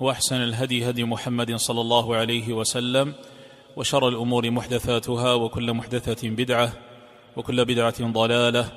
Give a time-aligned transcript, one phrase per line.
[0.00, 3.14] وأحسن الهدي هدي محمد صلى الله عليه وسلم
[3.76, 6.72] وشر الأمور محدثاتها وكل محدثة بدعة
[7.36, 8.72] وكل بدعة ضلالة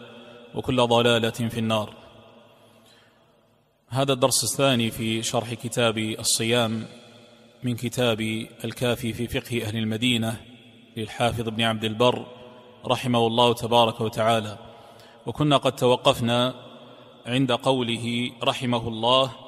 [0.55, 1.93] وكل ضلالة في النار.
[3.89, 6.85] هذا الدرس الثاني في شرح كتاب الصيام
[7.63, 8.21] من كتاب
[8.65, 10.41] الكافي في فقه أهل المدينة
[10.97, 12.25] للحافظ ابن عبد البر
[12.85, 14.57] رحمه الله تبارك وتعالى.
[15.25, 16.53] وكنا قد توقفنا
[17.25, 19.46] عند قوله رحمه الله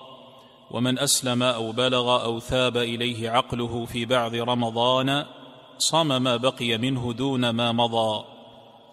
[0.71, 5.25] ومن أسلم أو بلغ أو ثاب إليه عقله في بعض رمضان
[5.77, 8.25] صام ما بقي منه دون ما مضى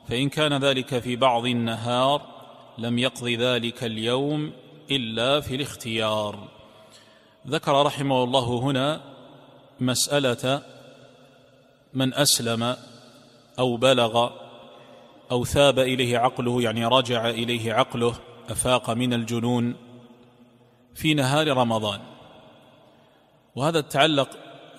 [0.09, 2.23] فإن كان ذلك في بعض النهار
[2.79, 4.53] لم يقض ذلك اليوم
[4.91, 6.49] إلا في الاختيار.
[7.49, 9.01] ذكر رحمه الله هنا
[9.81, 10.63] مسألة
[11.95, 12.77] من أسلم
[13.59, 14.31] أو بلغ
[15.31, 18.15] أو ثاب إليه عقله يعني رجع إليه عقله
[18.51, 19.86] أفاق من الجنون.
[20.97, 22.01] في نهار رمضان.
[23.57, 24.29] وهذا تتعلق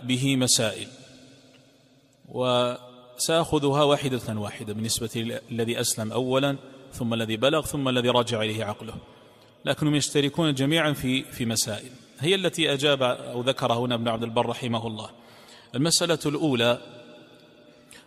[0.03, 0.87] به مسائل.
[2.29, 6.57] وسأخذها واحدة واحدة بالنسبة للذي أسلم اولا
[6.93, 8.93] ثم الذي بلغ ثم الذي رجع إليه عقله.
[9.65, 11.91] لكنهم يشتركون جميعا في في مسائل.
[12.19, 15.09] هي التي أجاب أو ذكر هنا ابن عبد البر رحمه الله.
[15.75, 16.81] المسألة الأولى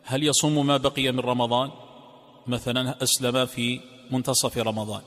[0.03, 1.71] هل يصوم ما بقي من رمضان؟
[2.47, 5.03] مثلا أسلم في منتصف رمضان.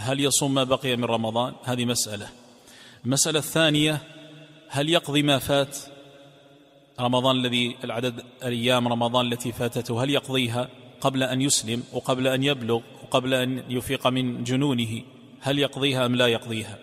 [0.00, 2.28] هل يصوم ما بقي من رمضان؟ هذه مسألة.
[3.04, 4.02] المسألة الثانية
[4.68, 5.78] هل يقضي ما فات؟
[7.00, 10.68] رمضان الذي العدد الأيام رمضان التي فاتته هل يقضيها؟
[11.00, 15.02] قبل أن يسلم وقبل أن يبلغ وقبل أن يفيق من جنونه
[15.40, 16.78] هل يقضيها أم لا يقضيها؟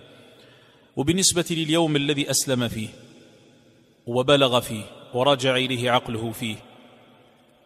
[0.95, 2.89] وبالنسبة لليوم الذي أسلم فيه
[4.07, 6.55] وبلغ فيه ورجع إليه عقله فيه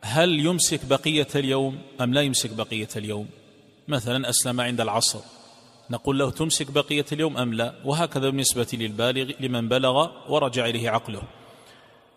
[0.01, 3.28] هل يمسك بقية اليوم أم لا يمسك بقية اليوم؟
[3.88, 5.41] مثلا أسلم عند العصر.
[5.91, 11.22] نقول له تمسك بقية اليوم أم لا؟ وهكذا بالنسبة للبالغ لمن بلغ ورجع إليه عقله.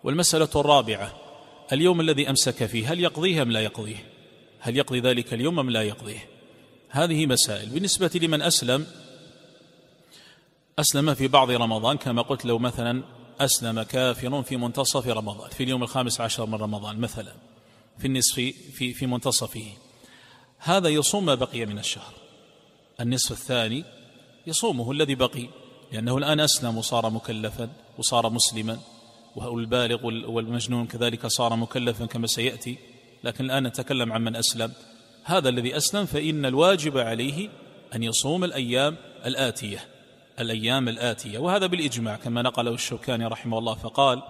[0.05, 1.15] والمسألة الرابعة
[1.73, 3.97] اليوم الذي أمسك فيه هل يقضيه أم لا يقضيه؟
[4.61, 6.29] هل يقضي ذلك اليوم أم لا يقضيه؟
[6.89, 7.69] هذه مسائل.
[7.69, 8.87] بالنسبة لمن أسلم
[10.79, 13.03] أسلم في بعض رمضان كما قلت لو مثلا
[13.41, 17.33] أسلم كافر في منتصف رمضان في اليوم الخامس عشر من رمضان مثلا
[17.99, 18.35] في النصف
[18.75, 19.67] في في منتصفه.
[20.59, 22.24] هذا يصوم ما بقي من الشهر.
[23.01, 23.85] النصف الثاني
[24.47, 25.49] يصومه الذي بقي
[25.93, 27.69] لأنه الآن أسلم وصار مكلفا
[27.99, 28.79] وصار مسلما
[29.37, 32.79] والبالغ والمجنون كذلك صار مكلفا كما سيأتي
[33.25, 34.73] لكن الآن نتكلم عن من أسلم.
[35.25, 37.49] هذا الذي أسلم فإن الواجب عليه
[37.95, 38.97] أن يصوم الأيام
[39.27, 39.79] الآتية
[40.41, 44.23] الأيام الآتية وهذا بالإجماع كما نقله الشوكاني رحمه الله فقال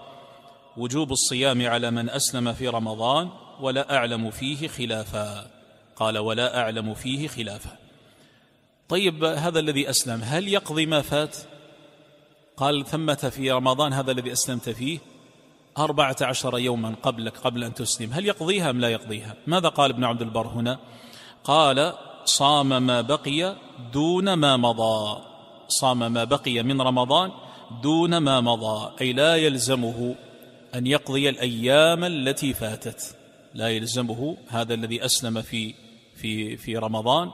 [0.77, 3.29] وجوب الصيام على من أسلم في رمضان
[3.61, 5.51] ولا أعلم فيه خلافا.
[5.97, 7.84] قال ولا أعلم فيه خلافا.
[8.95, 11.37] طيب هذا الذي أسلم هل يقضي ما فات؟
[12.57, 14.99] قال ثمة في رمضان هذا الذي أسلمت فيه.
[15.79, 20.05] أربعة عشر يوما قبلك قبل أن تسلم هل يقضيها أم لا يقضيها؟ ماذا قال ابن
[20.05, 20.79] عبد البر هنا؟
[21.45, 21.93] قال
[22.25, 23.57] صام ما بقي
[23.93, 25.23] دون ما مضى.
[25.69, 27.31] صام ما بقي من رمضان
[27.83, 30.15] دون ما مضى أي لا يلزمه
[30.75, 33.17] أن يقضي الأيام التي فاتت.
[33.55, 35.75] لا يلزمه هذا الذي أسلم في
[36.17, 37.31] في في رمضان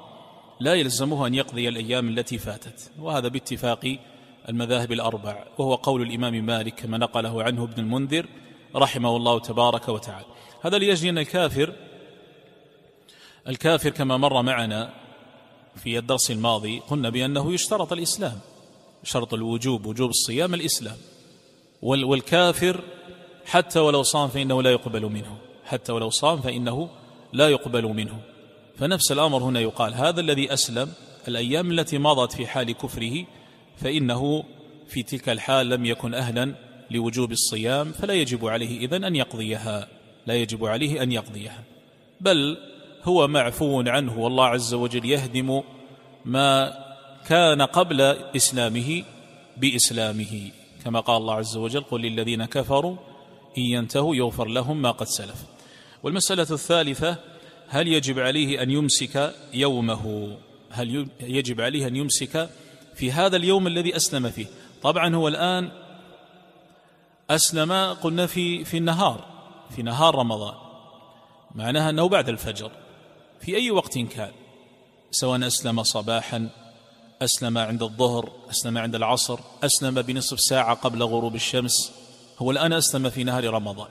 [0.61, 3.99] لا يلزمه أن يقضي الأيام التي فاتت وهذا باتفاق
[4.49, 8.27] المذاهب الأربع وهو قول الإمام مالك كما نقله عنه ابن المنذر
[8.77, 10.27] رحمه الله تبارك وتعالى.
[10.63, 11.73] هذا ليجري أن الكافر
[13.49, 14.93] الكافر كما مر معنا
[15.77, 18.41] في الدرس الماضي قلنا بأنه يشترط الإسلام
[19.05, 20.97] شرط الوجوب وجوب الصيام الإسلام.
[21.83, 22.81] والكافر
[23.47, 26.91] حتى ولو صام فإنه لا يقبل منه حتى ولو صام فإنه
[27.33, 28.30] لا يقبل منه.
[28.81, 30.93] فنفس الأمر هنا يقال هذا الذي أسلم
[31.29, 33.25] الأيام التي مضت في حال كفره
[33.77, 34.45] فإنه
[34.89, 36.55] في تلك الحال لم يكن أهلا
[36.91, 39.89] لوجوب الصيام فلا يجب عليه إذن أن يقضيها
[40.27, 41.63] لا يجب عليه أن يقضيها.
[42.21, 42.59] بل
[43.05, 45.63] هو معفو عنه والله عز وجل يهدم
[46.25, 46.73] ما
[47.27, 48.01] كان قبل
[48.37, 49.05] إسلامه
[49.57, 50.51] بإسلامه.
[50.85, 52.97] كما قال الله عز وجل قل للذين كفروا
[53.59, 55.45] إن ينتهوا يغفر لهم ما قد سلف.
[56.03, 57.30] والمسألة الثالثة
[57.73, 60.37] هل يجب عليه أن يمسك يومه؟
[60.71, 62.51] هل يجب عليه أن يمسك
[62.95, 64.47] في هذا اليوم الذي أسلم فيه؟
[64.83, 65.71] طبعا هو الآن
[67.31, 69.25] أسلم قلنا في في النهار
[69.77, 70.55] في نهار رمضان
[71.55, 72.71] معناها أنه بعد الفجر.
[73.41, 74.33] في أي وقت كان؟
[75.11, 76.49] سواء أسلم صباحا
[77.23, 81.93] أسلم عند الظهر أسلم عند العصر أسلم بنصف ساعة قبل غروب الشمس.
[82.39, 83.89] هو الآن أسلم في نهار رمضان.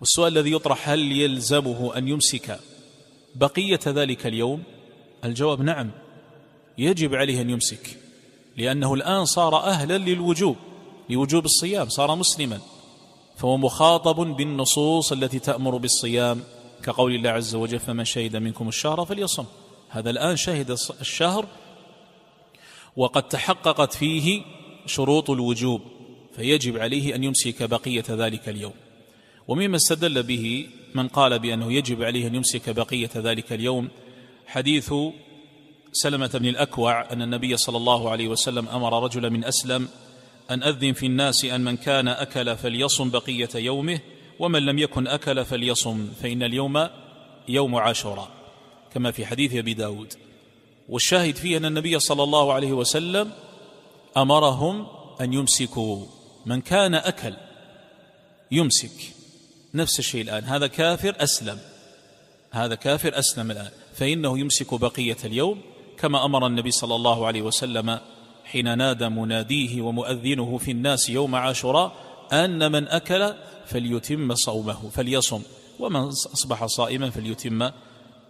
[0.00, 2.60] والسؤال الذي يطرح هل يلزمه أن يمسك
[3.40, 4.62] بقية ذلك اليوم؟
[5.24, 5.90] الجواب نعم.
[6.78, 7.98] يجب عليه أن يمسك
[8.56, 10.56] لأنه الآن صار أهلا للوجوب
[11.10, 12.60] لوجوب الصيام صار مسلما.
[13.36, 16.40] فهو مخاطب بالنصوص التي تأمر بالصيام
[16.82, 19.44] كقول الله عز وجل فمن شهد منكم الشهر فليصم.
[19.88, 21.46] هذا الآن شهد الشهر
[22.96, 24.42] وقد تحققت فيه
[24.86, 25.80] شروط الوجوب
[26.36, 28.85] فيجب عليه أن يمسك بقية ذلك اليوم.
[29.48, 33.88] ومما استدل به من قال بأنه يجب عليه أن يمسك بقية ذلك اليوم
[34.46, 34.94] حديث
[35.92, 39.88] سلمة بن الأكوع أن النبي صلى الله عليه وسلم أمر رجلا من أسلم
[40.50, 44.00] أن أذن في الناس أن من كان أكل فليصم بقية يومه
[44.38, 46.88] ومن لم يكن أكل فليصم فإن اليوم
[47.48, 48.30] يوم عاشوراء
[48.94, 50.14] كما في حديث أبي داود.
[50.88, 53.32] والشاهد فيه أن النبي صلى الله عليه وسلم
[54.16, 54.86] أمرهم
[55.20, 56.06] أن يمسكوا
[56.46, 57.34] من كان أكل
[58.50, 59.15] يمسك.
[59.74, 60.44] نفس الشيء الآن.
[60.44, 61.58] هذا كافر أسلم.
[62.50, 63.70] هذا كافر أسلم الآن.
[63.94, 65.60] فإنه يمسك بقية اليوم
[65.98, 67.98] كما أمر النبي صلى الله عليه وسلم
[68.44, 71.92] حين نادى مناديه ومؤذنه في الناس يوم عاشوراء
[72.32, 73.34] أن من أكل
[73.66, 75.42] فليتم صومه فليصم
[75.78, 77.70] ومن أصبح صائما فليتم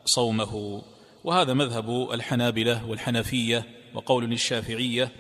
[0.05, 0.83] صومه.
[1.25, 5.13] وهذا مذهب الحنابلة والحنفية وقول للشافعية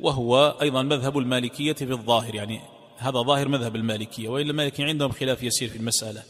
[0.00, 2.60] وهو أيضا مذهب المالكية في الظاهر يعني
[2.98, 6.22] هذا ظاهر مذهب المالكية وإلا المالكية عندهم خلاف يسير في المسألة.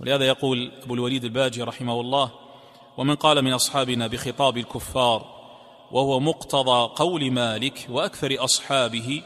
[0.00, 2.30] ولهذا يقول أبو الوليد الباجي رحمه الله
[2.96, 5.42] ومن قال من أصحابنا بخطاب الكفار
[5.92, 9.22] وهو مقتضى قول مالك وأكثر أصحابه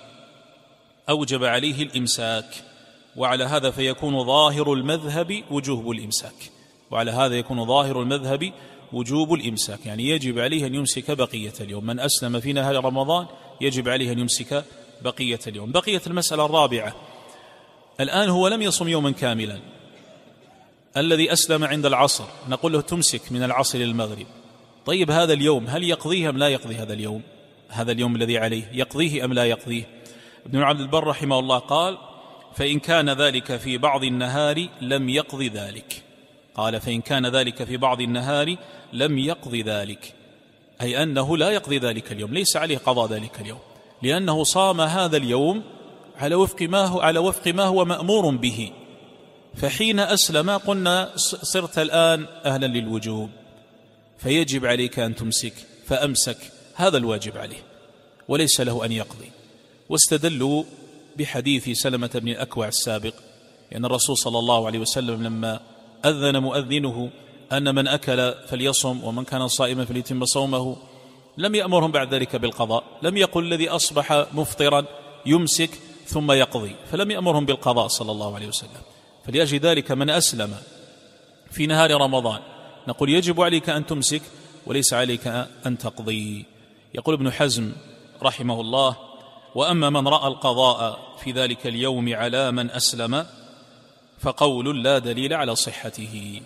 [1.08, 2.64] أوجب عليه الإمساك
[3.16, 6.50] وعلى هذا فيكون ظاهر المذهب وجوب الإمساك.
[6.90, 8.52] وعلى هذا يكون ظاهر المذهب
[8.92, 11.86] وجوب الإمساك يعني يجب عليه أن يمسك بقية اليوم.
[11.86, 13.26] من أسلم في نهار رمضان
[13.60, 14.64] يجب عليه أن يمسك
[15.02, 15.72] بقية اليوم.
[15.72, 16.94] بقية المسألة الرابعة.
[18.00, 19.58] الآن هو لم يصم يوما كاملا.
[20.96, 22.24] الذي أسلم عند العصر.
[22.48, 24.26] نقول له تمسك من العصر للمغرب
[24.86, 27.22] طيب هذا اليوم هل يقضيه أم لا يقضي هذا اليوم؟
[27.68, 29.84] هذا اليوم الذي عليه يقضيه أم لا يقضيه؟
[30.46, 31.98] ابن عبد البر رحمه الله قال
[32.54, 36.02] فإن كان ذلك في بعض النهار لم يقض ذلك.
[36.54, 38.56] قال فإن كان ذلك في بعض النهار
[38.92, 40.14] لم يقض ذلك.
[40.80, 42.34] أي أنه لا يقضي ذلك اليوم.
[42.34, 43.60] ليس عليه قضاء ذلك اليوم.
[44.02, 45.62] لأنه صام هذا اليوم
[46.16, 48.72] على وفق ما هو على وفق ما هو مأمور به.
[49.54, 51.12] فحين أسلم قلنا
[51.42, 53.30] صرت الآن أهلا للوجوب.
[54.18, 55.54] فيجب عليك أن تمسك
[55.86, 56.38] فأمسك
[56.74, 57.62] هذا الواجب عليه
[58.28, 59.30] وليس له أن يقضي.
[59.88, 60.64] واستدلوا
[61.18, 63.14] بحديث سلمة بن الأكوع السابق
[63.72, 65.60] لأن الرسول صلى الله عليه وسلم لما
[66.04, 67.10] أذن مؤذنه
[67.52, 70.76] أن من أكل فليصم ومن كان صائما فليتم صومه
[71.38, 74.84] لم يأمرهم بعد ذلك بالقضاء لم يقل الذي أصبح مفطرا
[75.26, 75.70] يمسك
[76.06, 78.82] ثم يقضي فلم يأمرهم بالقضاء صلى الله عليه وسلم.
[79.26, 80.54] فلأجل ذلك من أسلم
[81.50, 82.40] في نهار رمضان
[82.88, 84.22] نقول يجب عليك أن تمسك
[84.66, 85.26] وليس عليك
[85.66, 86.44] أن تقضي.
[86.94, 87.72] يقول ابن حزم
[88.22, 88.96] رحمه الله
[89.54, 93.26] وأما من رأى القضاء في ذلك اليوم على من أسلم
[94.18, 96.40] فقول لا دليل على صحته.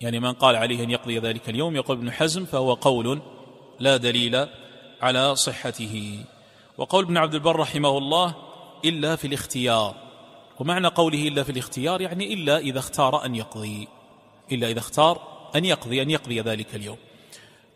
[0.00, 3.20] يعني من قال عليه أن يقضي ذلك اليوم يقول ابن حزم فهو قول
[3.82, 4.46] لا دليل
[5.00, 6.24] على صحته.
[6.78, 8.34] وقول ابن عبد البر رحمه الله
[8.84, 9.94] إلا في الاختيار.
[10.60, 13.88] ومعنى قوله إلا في الاختيار يعني إلا إذا اختار أن يقضي.
[14.52, 15.22] إلا إذا اختار
[15.56, 16.96] أن يقضي أن يقضي ذلك اليوم.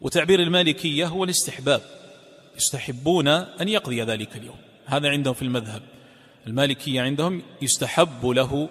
[0.01, 1.83] وتعبير المالكية هو الاستحباب.
[2.57, 4.59] يستحبون أن يقضي ذلك اليوم.
[4.85, 5.83] هذا عندهم في المذهب.
[6.47, 8.69] المالكية عندهم يستحب له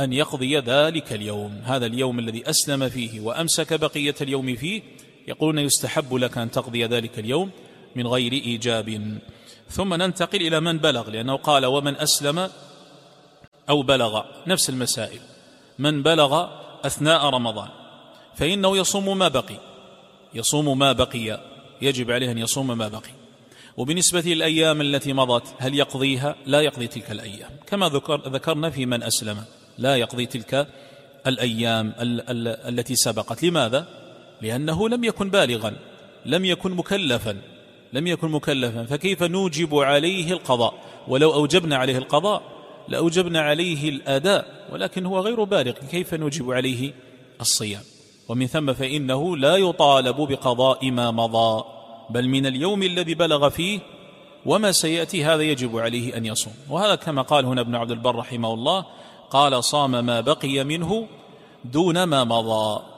[0.00, 1.60] أن يقضي ذلك اليوم.
[1.64, 4.82] هذا اليوم الذي أسلم فيه وأمسك بقية اليوم فيه
[5.28, 7.50] يقولون يستحب لك أن تقضي ذلك اليوم
[7.96, 9.18] من غير إيجاب.
[9.70, 12.50] ثم ننتقل إلى من بلغ لأنه قال ومن أسلم
[13.70, 14.22] أو بلغ.
[14.46, 15.20] نفس المسائل.
[15.78, 16.48] من بلغ
[16.84, 17.68] أثناء رمضان
[18.34, 19.60] فإنه يصوم ما بقي.
[20.34, 21.40] يصوم ما بقي.
[21.82, 23.10] يجب عليه أن يصوم ما بقي.
[23.76, 27.50] وبالنسبة للأيام التي مضت هل يقضيها؟ لا يقضي تلك الأيام.
[27.66, 29.44] كما ذكر ذكرنا في من أسلم
[29.78, 30.68] لا يقضي تلك
[31.26, 33.42] الأيام ال ال التي سبقت.
[33.42, 33.97] لماذا؟
[34.42, 35.76] لأنه لم يكن بالغا
[36.26, 37.36] لم يكن مكلفا
[37.92, 38.84] لم يكن مكلفا.
[38.84, 40.74] فكيف نوجب عليه القضاء؟
[41.08, 42.42] ولو أوجبنا عليه القضاء
[42.88, 45.72] لأوجبنا عليه الأداء ولكن هو غير بالغ.
[45.72, 46.92] كيف نوجب عليه
[47.40, 47.82] الصيام؟
[48.28, 51.64] ومن ثم فإنه لا يطالب بقضاء ما مضى
[52.10, 53.80] بل من اليوم الذي بلغ فيه
[54.46, 56.54] وما سيأتي هذا يجب عليه أن يصوم.
[56.70, 58.84] وهذا كما قال هنا ابن عبد البر رحمه الله
[59.30, 61.06] قال صام ما بقي منه
[61.64, 62.97] دون ما مضى.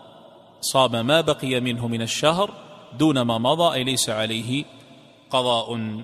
[0.61, 2.55] صام ما بقي منه من الشهر
[2.99, 4.65] دون ما مضى أي ليس عليه
[5.31, 6.01] قضاء.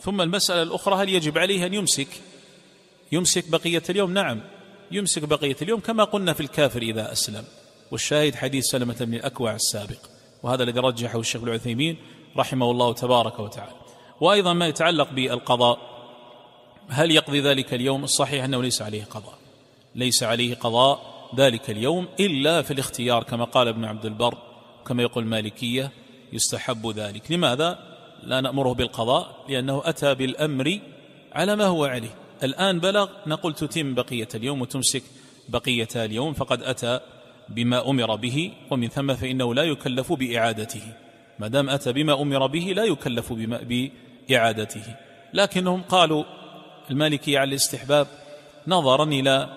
[0.00, 2.08] ثم المسألة الأخرى هل يجب عليه أن يمسك؟
[3.12, 4.40] يمسك بقية اليوم؟ نعم
[4.90, 7.44] يمسك بقية اليوم كما قلنا في الكافر إذا أسلم.
[7.90, 9.98] والشاهد حديث سلمة بن الأكوع السابق
[10.42, 11.96] وهذا الذي رجحه الشيخ العثيمين
[12.36, 13.76] رحمه الله تبارك وتعالى.
[14.20, 15.78] وأيضا ما يتعلق بالقضاء
[16.88, 19.38] هل يقضي ذلك اليوم؟ الصحيح أنه ليس عليه قضاء
[19.94, 24.38] ليس عليه قضاء ذلك اليوم إلا في الاختيار كما قال ابن عبد البر
[24.86, 25.92] كما يقول المالكية
[26.32, 27.32] يستحب ذلك.
[27.32, 27.78] لماذا؟
[28.22, 30.80] لا نأمره بالقضاء لأنه أتى بالأمر
[31.32, 32.14] على ما هو عليه.
[32.42, 35.02] الآن بلغ نقول تتم بقية اليوم وتمسك
[35.48, 37.00] بقية اليوم فقد أتى
[37.48, 40.82] بما أمر به ومن ثم فإنه لا يكلف بإعادته.
[41.38, 44.96] ما دام أتى بما أمر به لا يكلف بإعادته.
[45.34, 46.24] لكنهم قالوا
[46.90, 48.06] المالكية على الاستحباب
[48.66, 49.48] نظرا إلى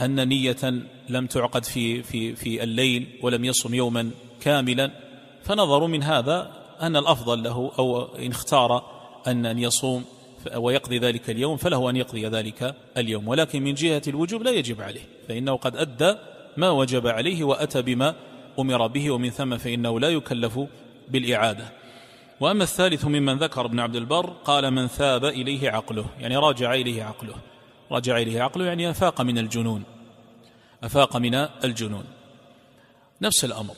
[0.00, 4.90] أن نية لم تعقد في في في الليل ولم يصم يوما كاملا
[5.42, 8.82] فنظروا من هذا أن الأفضل له أو إن اختار
[9.26, 10.04] أن أن يصوم
[10.56, 13.28] ويقضي ذلك اليوم فله أن يقضي ذلك اليوم.
[13.28, 16.14] ولكن من جهة الوجوب لا يجب عليه فإنه قد أدى
[16.56, 18.14] ما وجب عليه وأتى بما
[18.58, 20.60] أمر به ومن ثم فإنه لا يكلف
[21.08, 21.72] بالإعادة.
[22.40, 27.02] وأما الثالث ممن ذكر ابن عبد البر قال من ثاب إليه عقله يعني راجع إليه
[27.02, 27.34] عقله.
[27.90, 29.82] راجع إليه عقله يعني أفاق من الجنون.
[30.82, 32.04] أفاق من الجنون.
[33.22, 33.74] نفس الأمر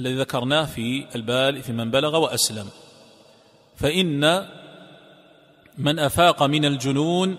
[0.00, 2.68] الذي ذكرناه في البال في من بلغ وأسلم.
[3.76, 4.46] فإن
[5.78, 7.36] من أفاق من الجنون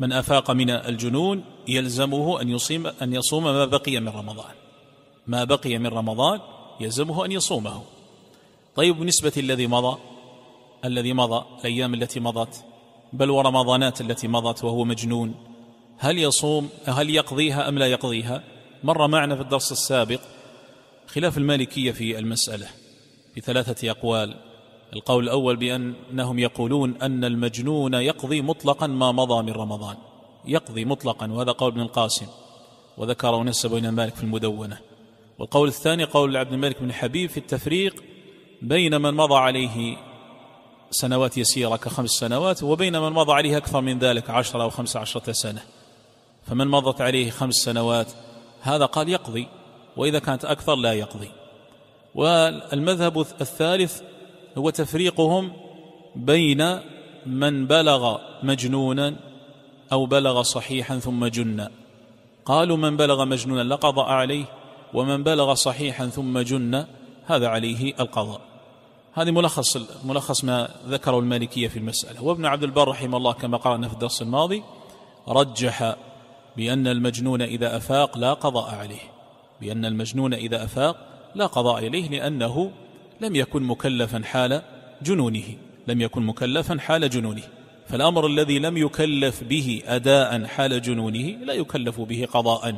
[0.00, 4.54] من أفاق من الجنون يلزمه أن يصيم أن يصوم ما بقي من رمضان.
[5.26, 6.40] ما بقي من رمضان
[6.80, 7.82] يلزمه أن يصومه.
[8.76, 9.98] طيب بالنسبة الذي مضى؟
[10.84, 12.64] الذي مضى الأيام التي مضت.
[13.12, 15.49] بل ورمضانات التي مضت وهو مجنون.
[16.02, 18.42] هل يصوم هل يقضيها أم لا يقضيها؟
[18.84, 20.20] مر معنا في الدرس السابق
[21.06, 22.66] خلاف المالكية في المسألة
[23.36, 24.34] بثلاثة أقوال.
[24.92, 29.96] القول الأول بأنهم يقولون أن المجنون يقضي مطلقا ما مضى من رمضان.
[30.44, 32.26] يقضي مطلقا وهذا قول ابن القاسم
[32.98, 34.78] وذكره ونسبه إلى مالك في المدونة.
[35.38, 38.02] والقول الثاني قول عبد الملك بن حبيب في التفريق
[38.62, 39.96] بين من مضى عليه
[40.90, 45.32] سنوات يسيرة كخمس سنوات وبين من مضى عليه أكثر من ذلك عشرة أو خمس عشرة
[45.32, 45.62] سنة.
[46.50, 48.06] فمن مضت عليه خمس سنوات
[48.60, 49.48] هذا قال يقضي
[49.96, 51.28] وإذا كانت أكثر لا يقضي.
[52.14, 54.02] والمذهب الثالث
[54.58, 55.52] هو تفريقهم
[56.16, 56.78] بين
[57.26, 59.16] من بلغ مجنونا
[59.92, 61.68] أو بلغ صحيحا ثم جن
[62.44, 64.44] قالوا من بلغ مجنونا لا عليه
[64.94, 66.84] ومن بلغ صحيحا ثم جن
[67.26, 68.40] هذا عليه القضاء.
[69.14, 72.24] هذه ملخص ملخص ما ذكره المالكية في المسألة.
[72.24, 74.62] وابن عبد البر رحمه الله كما قرأنا في الدرس الماضي
[75.28, 75.96] رجح
[76.56, 79.00] بأن المجنون إذا أفاق لا قضاء عليه
[79.60, 80.96] بأن المجنون إذا أفاق
[81.34, 82.70] لا قضاء عليه لأنه
[83.20, 84.62] لم يكن مكلفا حال
[85.02, 85.44] جنونه
[85.88, 87.42] لم يكن مكلفا حال جنونه.
[87.88, 92.76] فالأمر الذي لم يكلف به أداء حال جنونه لا يكلف به قضاء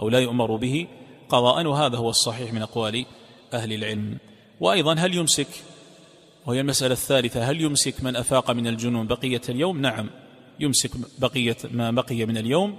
[0.00, 0.86] أو لا يؤمر به
[1.28, 3.06] قضاء وهذا هو الصحيح من أقوال
[3.54, 4.18] أهل العلم.
[4.60, 5.48] وأيضا هل يمسك؟
[6.46, 10.10] وهي المسألة الثالثة هل يمسك من أفاق من الجنون بقية اليوم؟ نعم
[10.60, 12.76] يمسك بقية ما بقي من اليوم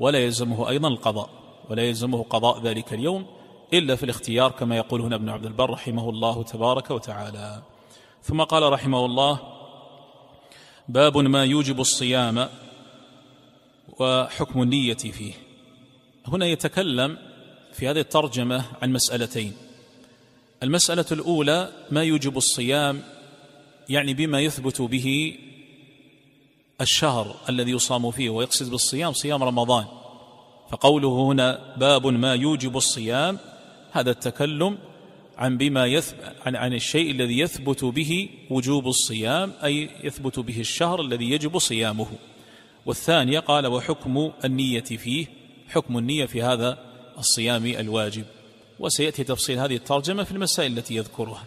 [0.00, 1.30] ولا يلزمه أيضا القضاء
[1.70, 3.26] ولا يلزمه قضاء ذلك اليوم
[3.72, 7.62] إلا في الاختيار كما يقول هنا ابن عبد البر رحمه الله تبارك وتعالى.
[8.22, 9.40] ثم قال رحمه الله
[10.88, 12.48] باب ما يوجب الصيام
[13.98, 15.32] وحكم النية فيه.
[16.26, 17.18] هنا يتكلم
[17.72, 19.52] في هذه الترجمة عن مسألتين.
[20.62, 23.02] المسألة الأولى ما يوجب الصيام
[23.88, 25.38] يعني بما يثبت به
[26.82, 29.84] الشهر الذي يصام فيه ويقصد بالصيام صيام رمضان.
[30.70, 33.38] فقوله هنا باب ما يوجب الصيام
[33.92, 34.78] هذا التكلم
[35.38, 41.00] عن بما يثب عن, عن الشيء الذي يثبت به وجوب الصيام أي يثبت به الشهر
[41.00, 42.06] الذي يجب صيامه.
[42.86, 45.26] والثانية قال وحكم النية فيه
[45.68, 46.78] حكم النية في هذا
[47.18, 48.24] الصيام الواجب.
[48.80, 51.44] وسيأتي تفصيل هذه الترجمة في المسائل التي يذكرها.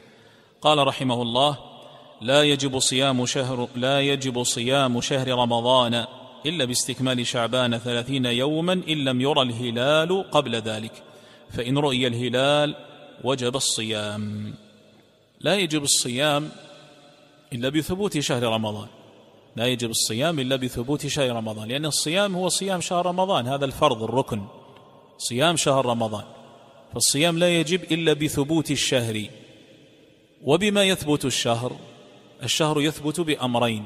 [0.61, 1.74] قال رحمه الله
[2.21, 6.05] لا يجب صيام شهر لا يجب صيام شهر رمضان
[6.45, 11.03] إلا باستكمال شعبان ثلاثين يوما إن لم يرى الهلال قبل ذلك.
[11.49, 12.75] فإن رؤي الهلال
[13.23, 14.53] وجب الصيام.
[15.39, 16.49] لا يجب الصيام
[17.53, 18.87] إلا بثبوت شهر رمضان.
[19.55, 21.67] لا يجب الصيام إلا بثبوت شهر رمضان.
[21.67, 23.47] لأن الصيام هو صيام شهر رمضان.
[23.47, 24.41] هذا الفرض الركن.
[25.17, 26.23] صيام شهر رمضان.
[26.93, 29.25] فالصيام لا يجب إلا بثبوت الشهر.
[30.43, 31.75] وبما يثبت الشهر
[32.45, 33.85] الشهر يثبت بأمرين.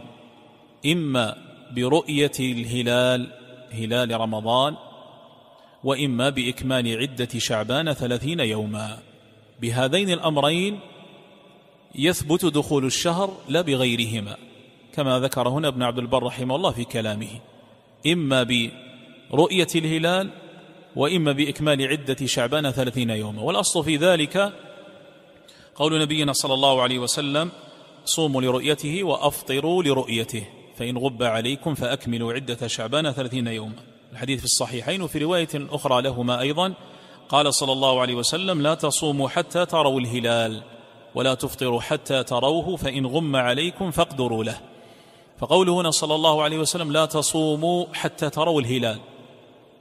[0.86, 1.38] إما
[1.76, 3.32] برؤية الهلال
[3.72, 4.76] هلال رمضان
[5.84, 9.00] وإما بإكمال عدة شعبان ثلاثين يوما.
[9.62, 10.80] بهذين الأمرين
[11.96, 14.38] يثبت دخول الشهر لا بغيرهما
[14.94, 17.40] كما ذكر هنا ابن عبد البر رحمه الله في كلامه.
[18.08, 20.30] إما برؤية الهلال
[20.96, 23.42] وإما بإكمال عدة شعبان ثلاثين يوما.
[23.42, 24.54] والأصل في ذلك
[25.76, 27.52] قول نبينا صلى الله عليه وسلم
[28.10, 30.44] صوموا لرؤيته وأفطروا لرؤيته.
[30.76, 33.84] فإن غب عليكم فأكملوا عدة شعبان ثلاثين يوما.
[34.12, 36.74] الحديث في الصحيحين وفي رواية أخرى لهما أيضا.
[37.30, 40.64] قال صلى الله عليه وسلم لا تصوموا حتى تروا الهلال
[41.16, 44.58] ولا تفطروا حتى تروه فإن غم عليكم فاقدروا له.
[45.38, 49.00] فقوله هنا صلى الله عليه وسلم لا تصوموا حتى تروا الهلال.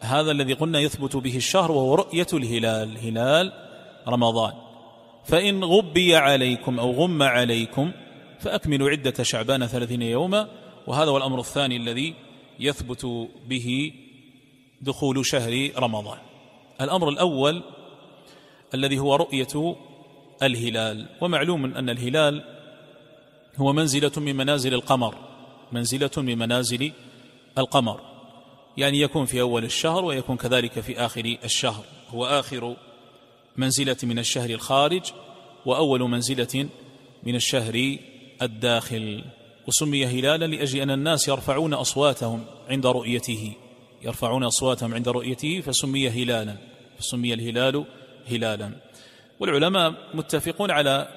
[0.00, 3.52] هذا الذي قلنا يثبت به الشهر وهو رؤية الهلال هلال
[4.08, 4.52] رمضان.
[5.24, 7.92] فإن غبي عليكم أو غم عليكم
[8.40, 10.48] فأكملوا عدة شعبان ثلاثين يوما
[10.86, 12.14] وهذا هو الأمر الثاني الذي
[12.60, 13.92] يثبت به
[14.80, 16.18] دخول شهر رمضان.
[16.80, 17.62] الأمر الأول
[18.74, 19.76] الذي هو رؤية
[20.42, 22.44] الهلال ومعلوم أن الهلال
[23.56, 25.14] هو منزلة من منازل القمر
[25.72, 26.92] منزلة من منازل
[27.58, 28.00] القمر.
[28.76, 31.84] يعني يكون في أول الشهر ويكون كذلك في آخر الشهر.
[32.10, 32.76] هو آخر
[33.56, 35.02] منزلة من الشهر الخارج
[35.66, 36.68] وأول منزلة
[37.22, 37.98] من الشهر
[38.42, 39.24] الداخل
[39.66, 43.52] وسمي هلالا لأجل أن الناس يرفعون أصواتهم عند رؤيته.
[44.02, 46.56] يرفعون أصواتهم عند رؤيته فسمي هلالا
[46.98, 47.84] فسمي الهلال
[48.30, 48.72] هلالا.
[49.40, 51.08] والعلماء متفقون على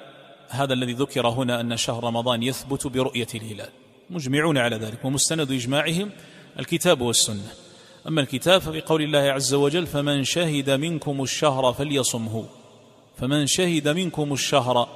[0.48, 3.68] هذا الذي ذكر هنا أن شهر رمضان يثبت برؤية الهلال.
[4.10, 6.10] مجمعون على ذلك ومستند إجماعهم
[6.58, 7.52] الكتاب والسنة.
[8.08, 12.44] أما الكتاب فبقول الله عز وجل فمن شهد منكم الشهر فليصمه.
[13.16, 14.88] فمن شهد منكم الشهر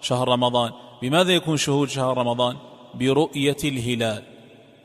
[0.00, 2.56] شهر رمضان بماذا يكون شهود شهر رمضان؟
[2.94, 4.22] برؤية الهلال.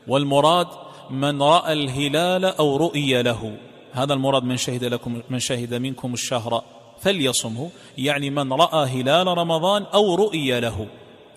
[0.08, 0.66] والمراد
[1.10, 3.56] من رأى الهلال أو رؤي له.
[3.92, 6.62] هذا المراد من شهد لكم من شهد منكم الشهر
[6.98, 7.70] فليصمه.
[7.98, 10.86] يعني من رأى هلال رمضان أو رؤي له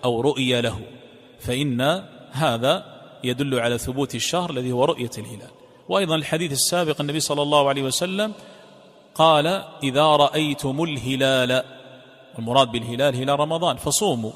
[0.03, 0.79] أو رؤي له.
[1.39, 5.51] فإن هذا يدل على ثبوت الشهر الذي هو رؤية الهلال.
[5.89, 8.33] وأيضا الحديث السابق النبي صلى الله عليه وسلم
[9.15, 9.47] قال
[9.83, 11.63] إذا رأيتم الهلال
[12.39, 14.31] المراد بالهلال هلال رمضان فصوموا.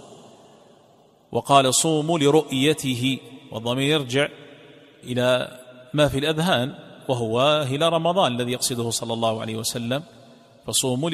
[1.33, 3.17] وقال صوموا لرؤيته
[3.51, 4.27] والضمير يرجع
[5.03, 5.59] إلى
[5.93, 6.75] ما في الأذهان
[7.09, 10.03] وهو هلال رمضان الذي يقصده صلى الله عليه وسلم
[10.67, 11.09] فصوموا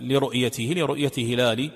[0.00, 1.70] لرؤيته لرؤية هلال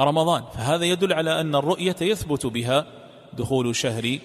[0.00, 0.42] رمضان.
[0.54, 2.86] فهذا يدل على أن الرؤية يثبت بها
[3.32, 4.18] دخول شهر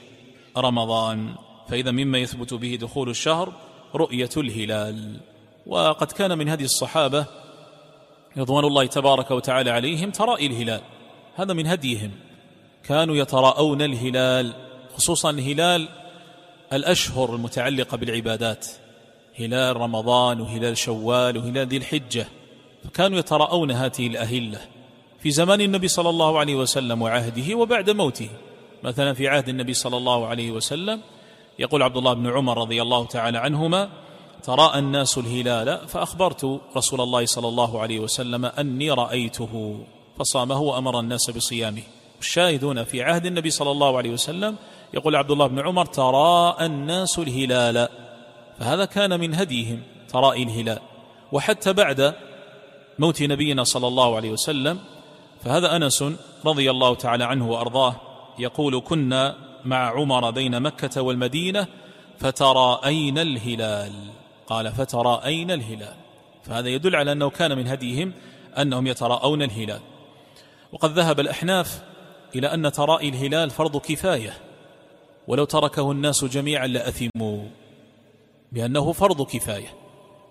[0.57, 1.35] رمضان.
[1.69, 3.53] فإذا مما يثبت به دخول الشهر
[3.95, 5.19] رؤية الهلال.
[5.65, 7.25] وقد كان من هدي الصحابة
[8.37, 10.81] رضوان الله تبارك وتعالى عليهم ترائي الهلال.
[11.35, 12.11] هذا من هديهم.
[12.87, 14.53] كانوا يتراءون الهلال
[14.97, 15.87] خصوصا هلال
[16.73, 18.67] الأشهر المتعلقة بالعبادات.
[19.39, 22.27] هلال رمضان وهلال شوال وهلال ذي الحجة.
[22.83, 24.61] فكانوا يتراءون هذه الأهلة.
[25.19, 28.29] في زمان النبي صلى الله عليه وسلم وعهده وبعد موته.
[28.83, 31.01] مثلا في عهد النبي صلى الله عليه وسلم
[31.59, 33.89] يقول عبد الله بن عمر رضي الله تعالى عنهما
[34.43, 39.79] تراءى الناس الهلال فأخبرت رسول الله صلى الله عليه وسلم أني رأيته
[40.19, 41.83] فصامه وأمر الناس بصيامه.
[42.19, 44.55] الشاهدون في عهد النبي صلى الله عليه وسلم
[44.93, 47.87] يقول عبد الله بن عمر تراءى الناس الهلال.
[48.59, 50.79] فهذا كان من هديهم ترائي الهلال.
[51.31, 52.15] وحتى بعد
[52.99, 54.79] موت نبينا صلى الله عليه وسلم
[55.43, 56.03] فهذا أنس
[56.45, 57.95] رضي الله تعالى عنه وأرضاه
[58.39, 61.67] يقول كنا مع عمر بين مكة والمدينة
[62.19, 63.93] فتراءينا الهلال؟
[64.47, 65.95] قال فتراءينا الهلال؟
[66.43, 68.13] فهذا يدل على أنه كان من هديهم
[68.57, 69.79] أنهم يتراءون الهلال.
[70.71, 71.81] وقد ذهب الأحناف
[72.35, 74.33] إلى أن ترائي الهلال فرض كفاية.
[75.27, 77.43] ولو تركه الناس جميعا لأثموا
[78.51, 79.73] بأنه فرض كفاية.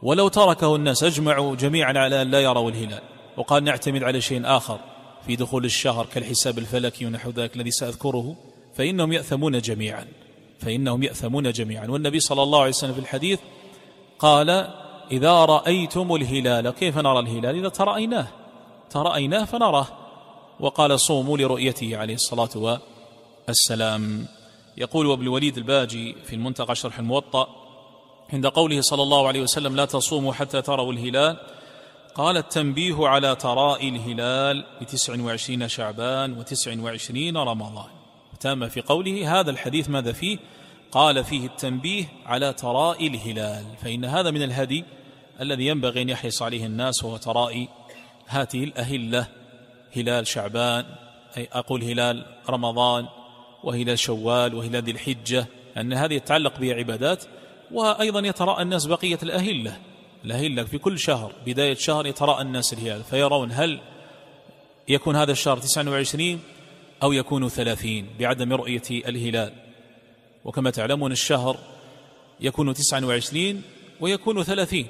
[0.02, 3.02] ولو تركه الناس أجمعوا جميعا على أن لا يروا الهلال.
[3.36, 4.78] وقال نعتمد على شيء آخر
[5.26, 8.36] في دخول الشهر كالحساب الفلكي ونحو ذلك الذي سأذكره.
[8.74, 10.06] فإنهم يأثمون جميعا.
[10.60, 11.86] فإنهم يأثمون جميعا.
[11.86, 13.40] والنبي صلى الله عليه وسلم في الحديث
[14.18, 14.50] قال
[15.12, 18.26] إذا رأيتم الهلال كيف نرى الهلال؟ إذا ترأيناه.
[18.90, 19.86] ترأيناه فنراه.
[20.60, 22.80] وقال صوموا لرؤيته عليه الصلاة
[23.48, 24.26] والسلام.
[24.76, 27.48] يقول وابن الوليد الباجي في المنتقى شرح الموطأ
[28.32, 31.36] عند قوله صلى الله عليه وسلم لا تصوموا حتى تروا الهلال
[32.14, 37.90] قال التنبيه على تراء الهلال بتسع وعشرين شعبان وتسع وعشرين رمضان.
[38.40, 40.38] تام في قوله هذا الحديث ماذا فيه؟
[40.92, 44.84] قال فيه التنبيه على تراء الهلال فإن هذا من الهدي
[45.40, 47.68] الذي ينبغي أن يحرص عليه الناس وهو تراء
[48.26, 49.43] هذه الأهلة.
[49.96, 50.84] هلال شعبان
[51.36, 53.06] أي أقول هلال رمضان
[53.64, 57.24] وهلال شوال وهلال ذي الحجة أن هذه يتعلق بها عبادات
[57.72, 59.78] وأيضا يتراءى الناس بقية الأهلة.
[60.24, 63.80] الأهلة في كل شهر بداية شهر يتراءى الناس الهلال فيرون هل
[64.88, 66.40] يكون هذا الشهر 29
[67.02, 69.52] أو يكون 30 بعدم رؤية الهلال.
[70.44, 71.58] وكما تعلمون الشهر
[72.40, 73.62] يكون 29
[74.00, 74.86] ويكون 30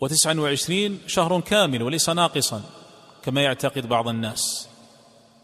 [0.00, 2.79] وتسعا وعشرين شهر كامل وليس ناقصا.
[3.22, 4.68] كما يعتقد بعض الناس.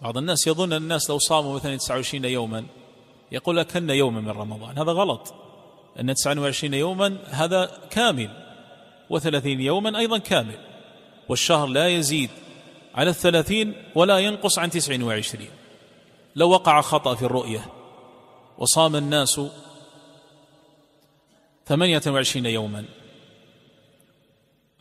[0.03, 2.65] بعض الناس يظن الناس لو صاموا مثلا 29 يوما
[3.33, 4.79] يقول لكن يوما من رمضان.
[4.79, 5.35] هذا غلط.
[6.01, 8.31] أن 29 يوما هذا كامل
[9.13, 10.59] و30 يوما أيضا كامل.
[11.29, 12.31] والشهر لا يزيد
[12.95, 15.51] على الثلاثين ولا ينقص عن تسع وعشرين.
[16.37, 17.67] لو وقع خطأ في الرؤية
[18.59, 19.41] وصام الناس
[21.67, 22.85] ثمانية وعشرين يوما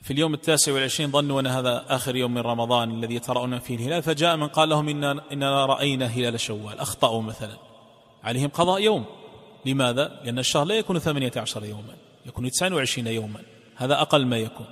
[0.05, 4.03] في اليوم التاسع والعشرين ظنوا أن هذا آخر يوم من رمضان الذي يترأون فيه الهلال
[4.03, 7.57] فجاء من قال لهم إننا, إننا رأينا هلال شوال أخطأوا مثلا.
[8.23, 9.05] عليهم قضاء يوم.
[9.65, 11.93] لماذا؟ لأن الشهر لا يكون ثمانية عشر يوما
[12.25, 13.39] يكون تسعة وعشرين يوما.
[13.75, 14.65] هذا أقل ما يكون.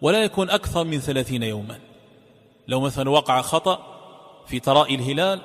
[0.00, 1.78] ولا يكون أكثر من ثلاثين يوما.
[2.68, 3.78] لو مثلا وقع خطأ
[4.46, 5.40] في ترائي الهلال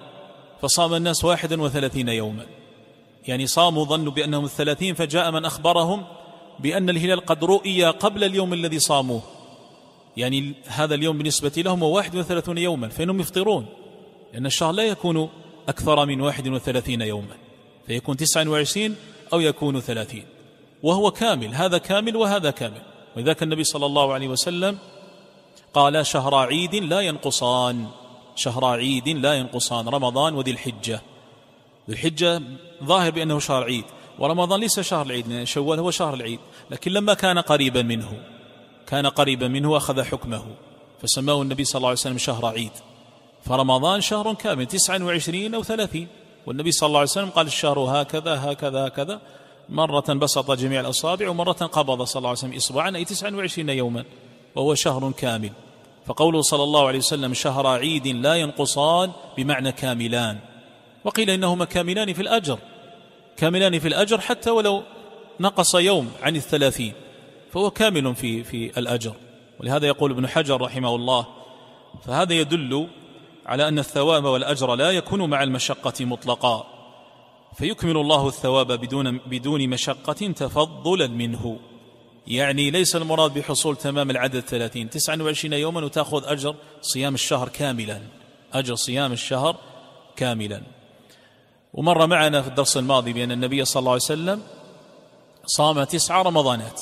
[0.62, 2.46] فصام الناس واحدا وثلاثين يوما.
[3.28, 6.06] يعني صاموا ظنوا بأنهم الثلاثين فجاء من أخبرهم
[6.60, 9.22] بأن الهلال قد رؤي قبل اليوم الذي صاموه.
[10.18, 13.66] يعني هذا اليوم بالنسبة لهم هو واحد وثلاثون يوما فإنهم يفطرون.
[14.34, 15.30] لأن الشهر لا يكون
[15.68, 17.36] أكثر من واحد وثلاثين يوما
[17.88, 18.96] فيكون تسعا وعشرين
[19.34, 20.26] أو يكون ثلاثين.
[20.84, 22.82] وهو كامل هذا كامل وهذا كامل.
[23.18, 24.78] ولذلك النبي صلى الله عليه وسلم
[25.74, 27.88] قال شهر عيد لا ينقصان
[28.36, 31.02] شهر عيد لا ينقصان رمضان وذي الحجة.
[31.90, 32.42] ذي الحجة
[32.84, 33.86] ظاهر بأنه شهر عيد.
[34.20, 36.40] ورمضان ليس شهر العيد شوال هو شهر العيد.
[36.72, 38.24] لكن لما كان قريبا منه
[38.88, 40.44] كان قريبا منه أخذ حكمه
[41.02, 42.72] فسماه النبي صلى الله عليه وسلم شهر عيد.
[43.46, 46.08] فرمضان شهر كامل تسعا وعشرين أو ثلاثين.
[46.46, 49.22] والنبي صلى الله عليه وسلم قال الشهر هكذا هكذا هكذا.
[49.70, 54.04] مرة بسط جميع الأصابع ومرة قبض صلى الله عليه وسلم إصبعا أي تسعا وعشرين يوما.
[54.56, 55.52] وهو شهر كامل.
[56.06, 60.40] فقوله صلى الله عليه وسلم شهر عيد لا ينقصان بمعنى كاملان.
[61.04, 62.60] وقيل إنهما كاملان في الأجر.
[63.38, 64.84] كاملان في الأجر حتى ولو
[65.40, 66.94] نقص يوم عن الثلاثين
[67.52, 69.14] فهو كامل في في الأجر.
[69.60, 71.28] ولهذا يقول ابن حجر رحمه الله
[72.06, 72.88] فهذا يدل
[73.46, 76.66] على أن الثواب والأجر لا يكون مع المشقة مطلقا
[77.58, 81.60] فيكمل الله الثواب بدون بدون مشقة تفضلا منه.
[82.28, 88.02] يعني ليس المراد بحصول تمام العدد ثلاثين تسعة وعشرين يوما وتأخذ أجر صيام الشهر كاملا
[88.54, 89.56] أجر صيام الشهر
[90.16, 90.62] كاملا.
[91.74, 94.42] ومر معنا في الدرس الماضي بأن النبي صلى الله عليه وسلم
[95.46, 96.82] صام تسع رمضانات.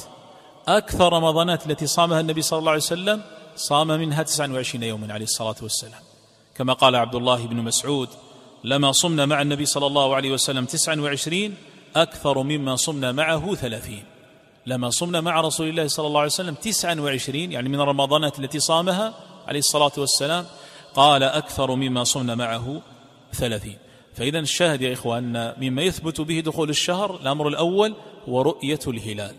[0.68, 3.22] أكثر رمضانات التي صامها النبي صلى الله عليه وسلم
[3.56, 6.02] صام منها تسعا وعشرين يوما عليه الصلاة والسلام.
[6.56, 8.10] كما قال عبد الله بن مسعود
[8.64, 11.56] لما صمنا مع النبي صلى الله عليه وسلم تسعا وعشرين
[11.96, 14.04] أكثر مما صمنا معه ثلاثين.
[14.66, 18.60] لما صمنا مع رسول الله صلى الله عليه وسلم تسعا وعشرين يعني من الرمضانات التي
[18.60, 19.14] صامها
[19.48, 20.46] عليه الصلاة والسلام
[20.94, 22.82] قال أكثر مما صمنا معه
[23.34, 23.78] ثلاثين.
[24.14, 27.96] فإذا الشاهد يا إخوان مما يثبت به دخول الشهر الأمر الأول
[28.30, 29.36] هو رؤية الهلال.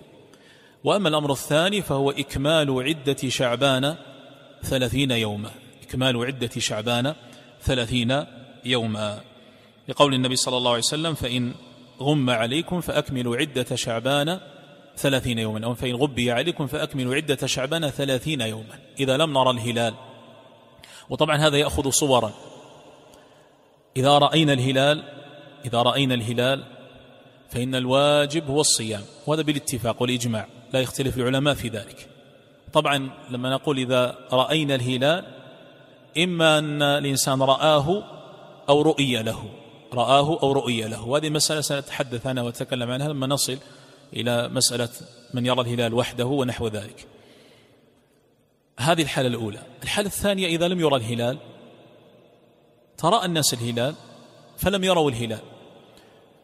[0.84, 3.94] وأما الأمر الثاني فهو إكمال عدة شعبان
[4.62, 5.50] ثلاثين يوما.
[5.82, 7.14] إكمال عدة شعبان
[7.62, 8.24] ثلاثين
[8.64, 9.20] يوما.
[9.88, 11.52] لقول النبي صلى الله عليه وسلم فإن
[12.00, 14.40] غم عليكم فأكملوا عدة شعبان
[14.96, 15.64] ثلاثين يوما.
[15.64, 18.78] أو فإن غبي عليكم فأكملوا عدة شعبان ثلاثين يوما.
[19.00, 19.94] إذا لم نرى الهلال.
[21.10, 22.32] وطبعا هذا يأخذ صورا.
[23.96, 25.02] إذا رأينا الهلال
[25.64, 26.64] إذا رأينا الهلال
[27.48, 32.08] فإن الواجب هو الصيام وهذا بالاتفاق والإجماع لا يختلف العلماء في ذلك.
[32.72, 35.24] طبعا لما نقول إذا رأينا الهلال
[36.18, 38.04] إما أن الإنسان رآه
[38.68, 39.44] أو رؤي له
[39.94, 41.08] رآه أو رؤي له.
[41.08, 43.58] وهذه مسألة سنتحدث عنها وأتكلم عنها لما نصل
[44.12, 44.88] إلى مسألة
[45.34, 47.06] من يرى الهلال وحده ونحو ذلك.
[48.78, 49.62] هذه الحالة الأولى.
[49.82, 51.38] الحالة الثانية إذا لم يرى الهلال
[53.02, 53.94] ترى الناس الهلال
[54.56, 55.40] فلم يروا الهلال.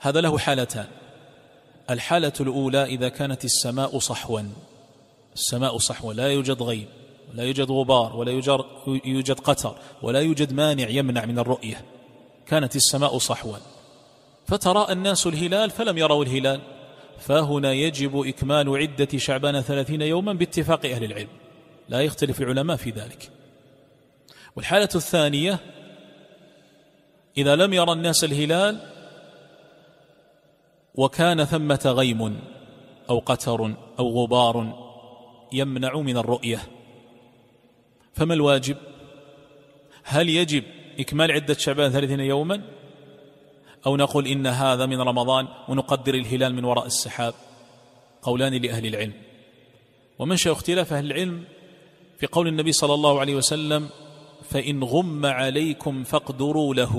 [0.00, 0.86] هذا له حالتان.
[1.90, 4.42] الحالة الأولى إذا كانت السماء صحوا.
[5.34, 6.12] السماء صحوا.
[6.12, 6.86] لا يوجد غيب
[7.32, 8.32] ولا يوجد غبار ولا
[9.04, 11.84] يوجد قتر ولا يوجد مانع يمنع من الرؤية.
[12.46, 13.56] كانت السماء صحوا.
[14.46, 16.60] فتراءى الناس الهلال فلم يروا الهلال.
[17.18, 21.28] فهنا يجب إكمال عدة شعبان ثلاثين يوما باتفاق أهل العلم.
[21.88, 23.30] لا يختلف العلماء في ذلك.
[24.56, 25.58] والحالة الثانية
[27.38, 28.80] إذا لم يرى الناس الهلال
[30.94, 32.40] وكان ثمة غيم
[33.10, 34.56] أو قتر أو غبار
[35.52, 36.60] يمنع من الرؤية
[38.14, 38.76] فما الواجب؟
[40.02, 40.64] هل يجب
[41.00, 42.62] إكمال عدة شعبان ثلاثين يوما؟
[43.86, 47.34] أو نقول إن هذا من رمضان ونقدر الهلال من وراء السحاب؟
[48.22, 49.12] قولان لأهل العلم.
[50.18, 51.44] ومنشأ اختلاف أهل العلم
[52.18, 53.88] في قول النبي صلى الله عليه وسلم
[54.50, 56.94] فإن غم عليكم فاقدروا له.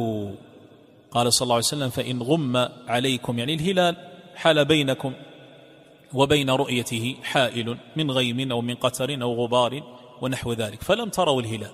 [1.12, 2.58] قال صلى الله عليه وسلم فإن غم
[2.88, 3.96] عليكم يعني الهلال
[4.36, 5.14] حال بينكم
[6.14, 9.84] وبين رؤيته حائل من غيم أو من قتر أو غبار
[10.22, 11.72] ونحو ذلك فلم تروا الهلال.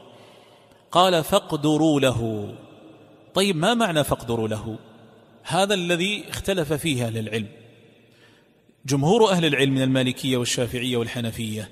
[0.91, 2.53] قال فاقدروا له.
[3.33, 4.79] طيب ما معنى فاقدروا له؟
[5.43, 7.47] هذا الذي اختلف فيه أهل العلم.
[8.85, 11.69] جمهور أهل العلم من المالكية والشافعية والحنفية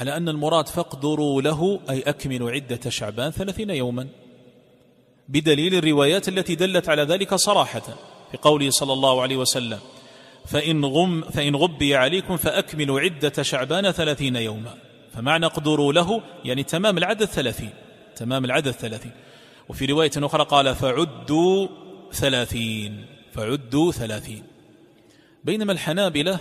[0.00, 4.08] على أن المراد فاقدروا له أي أكملوا عدة شعبان ثلاثين يوما.
[5.28, 7.82] بدليل الروايات التي دلت على ذلك صراحة
[8.30, 9.78] في قوله صلى الله عليه وسلم
[10.46, 14.74] فإن, غم فإن غبي عليكم فأكملوا عدة شعبان ثلاثين يوما.
[15.14, 17.70] فمعنى اقدروا له يعني تمام العدد ثلاثين
[18.16, 19.12] تمام العدد ثلاثين.
[19.68, 21.68] وفي رواية أخرى قال فعدوا
[22.12, 24.42] ثلاثين فعدوا ثلاثين.
[25.44, 26.38] بينما الحنابلة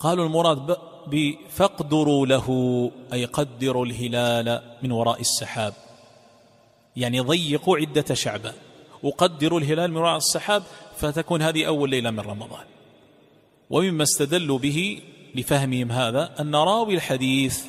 [0.00, 2.46] قالوا المراد بفاقدروا له
[3.12, 5.74] أي قدروا الهلال من وراء السحاب.
[6.96, 8.54] يعني ضيقوا عدة شعبان
[9.02, 10.62] وقدروا الهلال من وراء السحاب
[10.96, 12.64] فتكون هذه أول ليلة من رمضان.
[13.70, 15.02] ومما استدلوا به
[15.34, 17.64] لفهمهم هذا أن راوي الحديث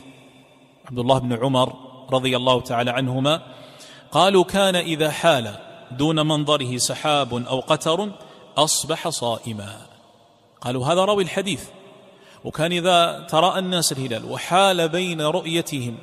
[0.86, 1.74] عبد الله بن عمر
[2.14, 3.42] رضي الله تعالى عنهما
[4.12, 5.56] قالوا كان إذا حال
[5.92, 8.12] دون منظره سحاب أو قتر
[8.58, 9.88] أصبح صائما.
[10.62, 11.64] قالوا هذا راوي الحديث.
[12.44, 15.98] وكان إذا تراءى الناس الهلال وحال بين رؤيتهم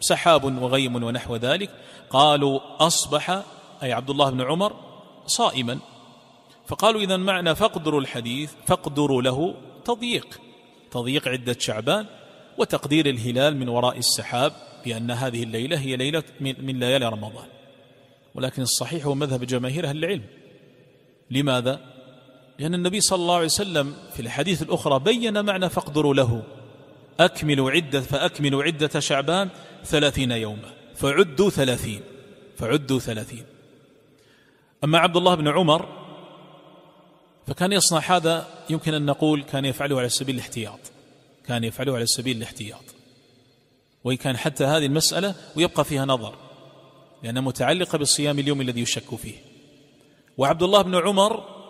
[0.00, 1.70] سحاب وغيم ونحو ذلك
[2.10, 3.42] قالوا أصبح
[3.82, 4.72] أي عبد الله بن عمر
[5.26, 5.78] صائما.
[6.66, 10.40] فقالوا إذا معنى فاقدروا الحديث فاقدروا له تضييق
[10.90, 12.06] تضييق عدة شعبان
[12.58, 14.52] وتقدير الهلال من وراء السحاب
[14.84, 17.46] بأن هذه الليلة هي ليلة من ليالي رمضان.
[18.34, 20.22] ولكن الصحيح هو مذهب جماهير أهل العلم.
[21.30, 21.80] لماذا؟
[22.62, 26.42] لأن النبي صلى الله عليه وسلم في الحديث الأخرى بين معنى فاقدروا له.
[27.20, 29.48] أكملوا عدة فأكملوا عدة شعبان
[29.84, 30.72] ثلاثين يوما.
[30.94, 32.00] فعدوا ثلاثين.
[32.58, 33.44] فعدوا ثلاثين.
[34.84, 35.88] أما عبد الله بن عمر
[37.46, 40.80] فكان يصنع هذا يمكن أن نقول كان يفعله على سبيل الاحتياط.
[41.46, 42.84] كان يفعله على سبيل الاحتياط.
[44.04, 46.34] وإن كان حتى هذه المسألة ويبقى فيها نظر
[47.22, 49.36] لأنها متعلقة بالصيام اليوم الذي يشك فيه.
[50.38, 51.61] وعبد الله بن عمر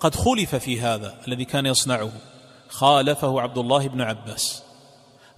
[0.00, 2.12] قد خلف في هذا الذي كان يصنعه.
[2.68, 4.62] خالفه عبد الله بن عباس.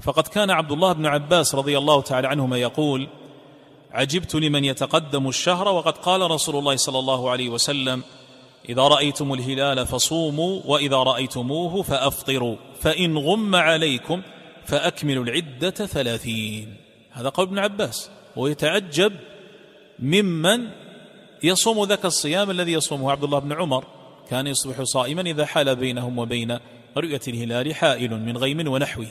[0.00, 3.08] فقد كان عبد الله بن عباس رضي الله تعالى عنهما يقول
[3.92, 8.02] عجبت لمن يتقدم الشهر وقد قال رسول الله صلى الله عليه وسلم
[8.68, 14.22] إذا رأيتم الهلال فصوموا وإذا رأيتموه فأفطروا فإن غم عليكم
[14.64, 16.76] فأكملوا العدة ثلاثين.
[17.10, 18.10] هذا قول ابن عباس.
[18.36, 19.12] ويتعجب
[19.98, 20.70] ممن
[21.42, 23.84] يصوم ذاك الصيام الذي يصومه عبد الله بن عمر.
[24.30, 26.58] كان يصبح صائما إذا حال بينهم وبين
[26.96, 29.06] رؤية الهلال حائل من غيم ونحوه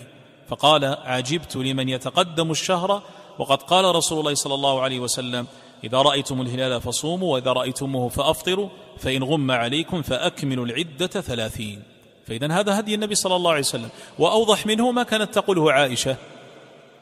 [0.47, 3.01] فقال عجبت لمن يتقدم الشهر.
[3.39, 5.47] وقد قال رسول الله صلى الله عليه وسلم
[5.84, 11.84] إذا رأيتم الهلال فصوموا وإذا رأيتموه فأفطروا فإن غم عليكم فأكملوا العدة ثلاثين.
[12.27, 13.89] فإذا هذا هدي النبي صلى الله عليه وسلم.
[14.19, 16.15] وأوضح منه ما كانت تقوله عائشة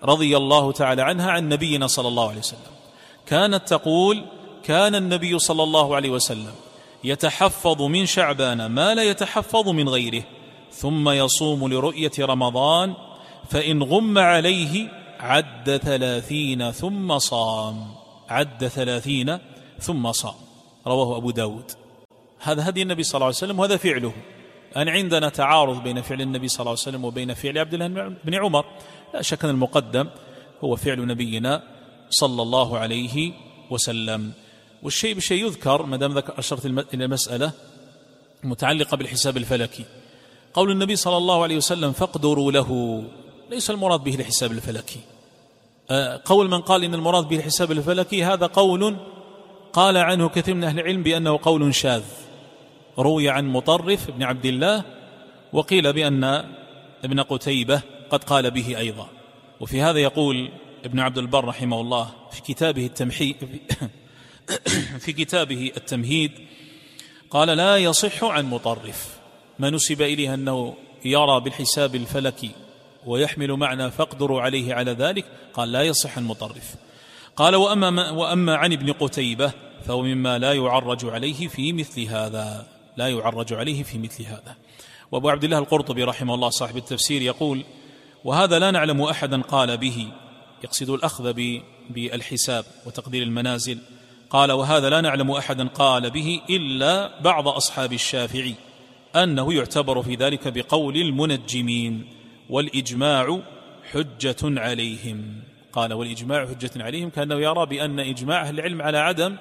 [0.04, 2.60] رضي الله تعالى عنها عن نبينا صلى الله عليه وسلم.
[3.26, 4.24] كانت تقول
[4.64, 6.54] كان النبي صلى الله عليه وسلم
[7.04, 10.24] يتحفظ من شعبان ما لا يتحفظ من غيره
[10.72, 12.94] ثم يصوم لرؤية رمضان
[13.50, 17.88] فإن غم عليه عد ثلاثين ثم صام.
[18.30, 19.38] عد ثلاثين
[19.80, 20.34] ثم صام.
[20.88, 21.72] رواه أبو داود.
[22.40, 24.14] هذا هدي النبي صلى الله عليه وسلم وهذا فعله.
[24.78, 27.88] أن عندنا تعارض بين فعل النبي صلى الله عليه وسلم وبين فعل عبد الله
[28.24, 28.66] بن عمر.
[29.14, 30.08] لا شك أن المقدم
[30.64, 31.64] هو فعل نبينا
[32.10, 33.34] صلى الله عليه
[33.72, 34.34] وسلم.
[34.86, 37.52] والشيء بشيء يذكر ما دام أشرت إلى المسألة
[38.44, 39.86] متعلقة بالحساب الفلكي.
[40.54, 43.04] قول النبي صلى الله عليه وسلم فاقدروا له.
[43.52, 45.00] ليس المراد به الحساب الفلكي.
[45.90, 48.98] آه، قول من قال إن المراد به الحساب الفلكي هذا قول
[49.74, 52.04] قال عنه كثير من أهل العلم بأنه قول شاذ.
[53.00, 54.84] روي عن مطرف بن عبد الله
[55.54, 56.24] وقيل بأن
[57.04, 59.08] ابن قتيبة قد قال به أيضا.
[59.60, 60.50] وفي هذا يقول
[60.86, 63.36] ابن عبد البر رحمه الله في كتابه التمحيد
[65.04, 66.32] في كتابه التمهيد
[67.30, 69.18] قال لا يصح عن مطرف
[69.60, 72.52] ما نسب إليه أنه يرى بالحساب الفلكي
[73.06, 76.76] ويحمل معنى فاقدروا عليه على ذلك قال لا يصح عن مطرف
[77.36, 79.52] قال وأما, وأما عن ابن قتيبة
[79.86, 84.56] فهو مما لا يعرج عليه في مثل هذا لا يعرج عليه في مثل هذا
[85.12, 87.64] وأبو عبد الله القرطبي رحمه الله صاحب التفسير يقول
[88.24, 90.08] وهذا لا نعلم أحدا قال به
[90.64, 91.34] يقصد الأخذ
[91.90, 93.78] بالحساب وتقدير المنازل
[94.30, 98.56] قال وهذا لا نعلم أحدا قال به إلا بعض أصحاب الشافعي
[99.16, 102.08] أنه يعتبر في ذلك بقول المنجمين
[102.50, 103.40] والإجماع
[103.92, 105.42] حجة عليهم.
[105.74, 109.36] قال والإجماع حجة عليهم كأنه يرى بأن إجماع أهل العلم على عدم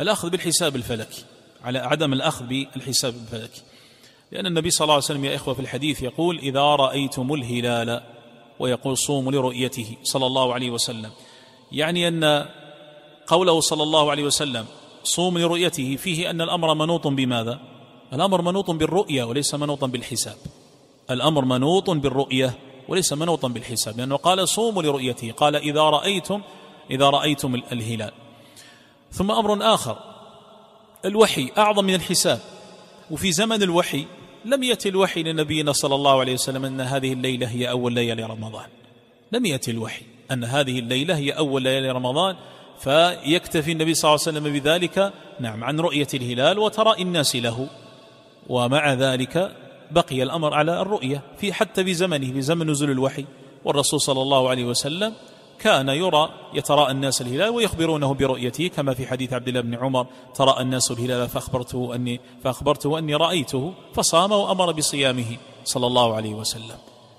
[0.00, 1.24] الأخذ بالحساب الفلكي
[1.64, 3.62] على عدم الأخذ بالحساب الفلكي.
[4.32, 8.02] لأن النبي صلى الله عليه وسلم يا إخوة في الحديث يقول إذا رأيتم الهلال
[8.58, 11.10] ويقول صوموا لرؤيته صلى الله عليه وسلم.
[11.72, 12.46] يعني أن
[13.26, 14.66] قوله صلى الله عليه وسلم
[15.04, 15.96] صوم لرؤيته.
[15.96, 17.60] فيه أن الأمر منوط بماذا؟
[18.12, 20.36] الأمر منوط بالرؤية وليس منوطا بالحساب.
[21.10, 22.58] الأمر منوط بالرؤية
[22.88, 23.98] وليس منوطا بالحساب.
[23.98, 25.32] لأنه قال صوموا لرؤيته.
[25.32, 26.42] قال إذا رأيتم
[26.90, 28.12] إذا رأيتم الهلال.
[29.12, 29.98] ثم أمر آخر
[31.04, 32.40] الوحي أعظم من الحساب.
[33.10, 34.04] وفي زمن الوحي
[34.44, 38.68] لم يأتي الوحي لنبينا صلى الله عليه وسلم أن هذه الليلة هي أول ليلة رمضان.
[39.32, 42.36] لم يأتي الوحي أن هذه الليلة هي أول ليلة رمضان
[42.78, 47.68] فيكتفي النبي صلى الله عليه وسلم بذلك نعم عن رؤية الهلال وتراء الناس له.
[48.48, 49.52] ومع ذلك
[49.90, 53.24] بقي الأمر على الرؤية في حتى في زمنه في زمن نزول الوحي.
[53.64, 55.12] والرسول صلى الله عليه وسلم
[55.58, 60.62] كان يرى يتراءى الناس الهلال ويخبرونه برؤيته كما في حديث عبد الله بن عمر تراءى
[60.62, 66.76] الناس الهلال فأخبرته أني فأخبرته أني رأيته فصام وأمر بصيامه صلى الله عليه وسلم.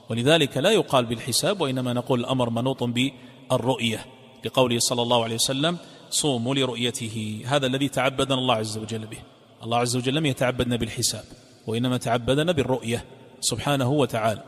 [0.10, 4.06] ولذلك لا يقال بالحساب وإنما نقول الأمر منوط بالرؤية.
[4.46, 5.78] لقوله صلى الله عليه وسلم
[6.10, 7.42] صوموا لرؤيته.
[7.46, 9.18] هذا الذي تعبدنا الله عز وجل به.
[9.64, 11.24] الله عز وجل لم يتعبدنا بالحساب
[11.68, 13.06] وإنما تعبدنا بالرؤية
[13.42, 14.44] سبحانه وتعالى.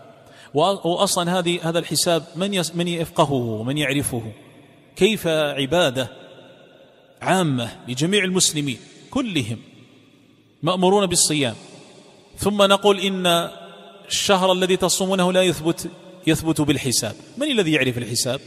[0.54, 4.32] واصلا هذه هذا الحساب من من يفقهه ومن يعرفه؟
[4.96, 6.10] كيف عبادة
[7.22, 8.78] عامة لجميع المسلمين
[9.12, 9.58] كلهم
[10.64, 11.56] مأمورون بالصيام؟
[12.38, 13.50] ثم نقول إن
[14.08, 15.90] الشهر الذي تصومونه لا يثبت
[16.28, 17.16] يثبت بالحساب.
[17.38, 18.42] من الذي يعرف الحساب؟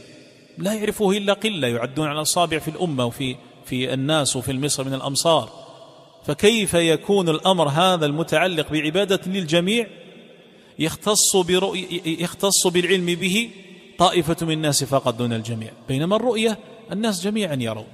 [0.57, 3.35] لا يعرفه إلا قلة يعدون على الأصابع في الأمة وفي
[3.65, 5.49] في الناس وفي مصر من الأمصار.
[6.25, 9.87] فكيف يكون الأمر هذا المتعلق بعبادة للجميع؟
[10.79, 13.49] يختص برؤي يختص بالعلم به
[13.97, 15.71] طائفة من الناس فقط دون الجميع.
[15.87, 16.59] بينما الرؤية
[16.91, 17.87] الناس جميعا يرون.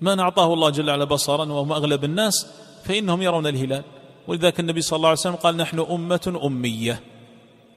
[0.00, 2.46] من أعطاه الله جل وعلا بصرا وهم أغلب الناس
[2.84, 3.82] فإنهم يرون الهلال.
[4.28, 7.00] ولذلك النبي صلى الله عليه وسلم قال نحن أمة أمية.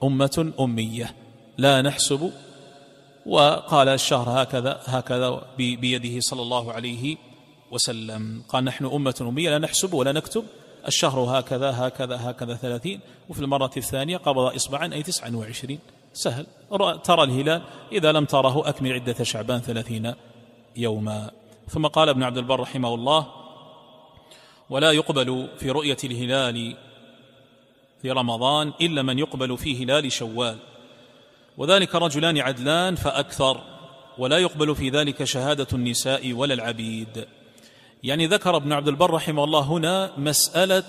[0.03, 1.15] أمة أمية.
[1.57, 2.31] لا نحسب
[3.25, 7.17] وقال الشهر هكذا هكذا بيده صلى الله عليه
[7.71, 8.43] وسلم.
[8.49, 10.45] قال نحن أمة أمية لا نحسب ولا نكتب.
[10.87, 12.99] الشهر هكذا هكذا هكذا ثلاثين.
[13.29, 15.79] وفي المرة الثانية قبض إصبعا أي تسعا وعشرين.
[16.13, 16.45] سهل.
[17.03, 17.61] ترى الهلال
[17.91, 20.13] إذا لم تره أكمل عدة شعبان ثلاثين
[20.75, 21.31] يوما.
[21.69, 23.27] ثم قال ابن عبد البر رحمه الله
[24.69, 26.77] ولا يقبل في رؤية الهلال
[28.01, 30.57] في رمضان إلا من يقبل في هلال شوال.
[31.57, 33.61] وذلك رجلان عدلان فأكثر
[34.17, 37.27] ولا يقبل في ذلك شهادة النساء ولا العبيد.
[38.03, 40.83] يعني ذكر ابن عبد البر رحمه الله هنا مسألة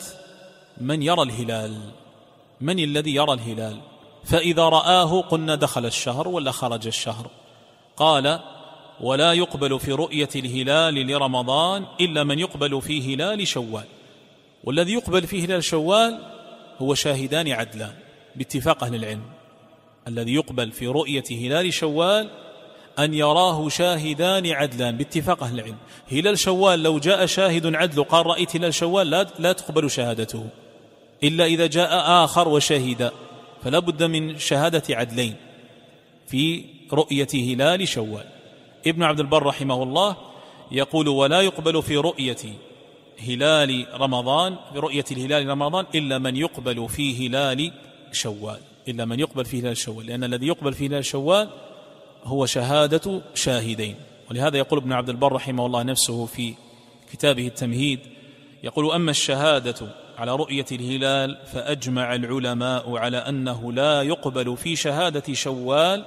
[0.80, 1.80] من يرى الهلال.
[2.60, 3.80] من الذي يرى الهلال؟
[4.24, 7.30] فإذا رآه قلنا دخل الشهر ولا خرج الشهر؟
[7.96, 8.40] قال
[9.00, 13.84] ولا يقبل في رؤية الهلال لرمضان إلا من يقبل في هلال شوال.
[14.64, 16.18] والذي يقبل في هلال شوال
[16.78, 17.94] هو شاهدان عدلان
[18.36, 19.35] باتفاق أهل العلم.
[20.08, 22.30] الذي يقبل في رؤية هلال شوال
[22.98, 25.76] أن يراه شاهدان عدلان باتفاق أهل العلم.
[26.12, 30.46] هلال شوال لو جاء شاهد عدل قال رأيت هلال شوال لا, لا تقبل شهادته.
[31.24, 33.12] إلا إذا جاء آخر وشهد
[33.62, 35.34] فلا بد من شهادة عدلين
[36.26, 38.24] في رؤية هلال شوال.
[38.86, 40.16] ابن عبد البر رحمه الله
[40.72, 42.36] يقول ولا يقبل في رؤية
[43.28, 47.72] هلال رمضان في رؤية الهلال رمضان إلا من يقبل في هلال
[48.12, 48.60] شوال.
[48.88, 50.06] إلا من يقبل في هلال شوال.
[50.06, 51.48] لأن الذي يقبل في هلال شوال
[52.24, 53.96] هو شهادة شاهدين.
[54.30, 56.54] ولهذا يقول ابن عبد البر رحمه الله نفسه في
[57.12, 58.00] كتابه التمهيد
[58.62, 59.74] يقول أما الشهادة
[60.18, 66.04] على رؤية الهلال فأجمع العلماء على أنه لا يقبل في شهادة شوال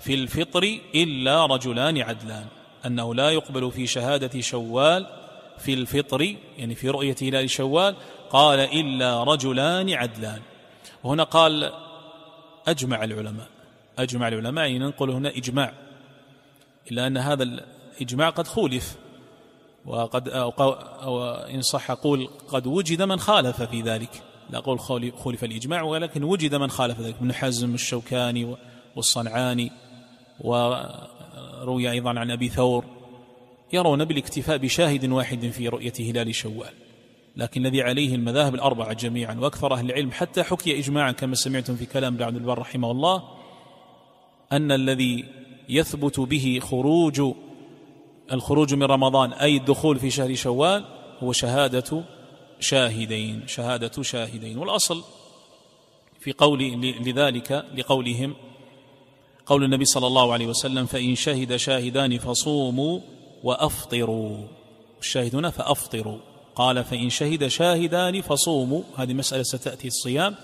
[0.00, 2.46] في الفطر إلا رجلان عدلان.
[2.86, 5.06] أنه لا يقبل في شهادة شوال
[5.58, 7.94] في الفطر يعني في رؤية هلال شوال
[8.30, 10.40] قال إلا رجلان عدلان.
[11.04, 11.72] وهنا قال
[12.70, 13.46] أجمع العلماء.
[13.98, 15.72] أجمع العلماء يعني ننقل هنا إجماع.
[16.90, 18.96] إلا أن هذا الإجماع قد خولف.
[19.86, 24.22] وقد أو إن صح أقول قد وجد من خالف في ذلك.
[24.50, 24.80] لا أقول
[25.16, 27.14] خولف الإجماع ولكن وجد من خالف ذلك.
[27.14, 28.56] ابن حزم الشوكاني
[28.96, 29.72] والصنعاني
[30.40, 32.84] وروي أيضا عن أبي ثور.
[33.72, 36.72] يرون بالاكتفاء بشاهد واحد في رؤية هلال شوال.
[37.38, 41.86] لكن الذي عليه المذاهب الأربعة جميعا وأكثر أهل العلم حتى حكي إجماعا كما سمعتم في
[41.86, 43.22] كلام ابن عبد البر رحمه الله
[44.52, 45.24] أن الذي
[45.68, 47.22] يثبت به خروج
[48.32, 50.84] الخروج من رمضان أي الدخول في شهر شوال
[51.22, 52.04] هو شهادة
[52.60, 54.58] شاهدين شهادة شاهدين.
[54.58, 55.04] والأصل
[56.20, 58.34] في قول لذلك لقولهم
[59.46, 63.00] قول النبي صلى الله عليه وسلم فإن شهد شاهدان فصوموا
[63.42, 64.46] وأفطروا.
[65.00, 66.18] الشاهد هنا فأفطروا.
[66.58, 68.82] قال فإن شهد شاهدان فصوموا.
[68.96, 70.34] هذه مسألة ستأتي الصيام.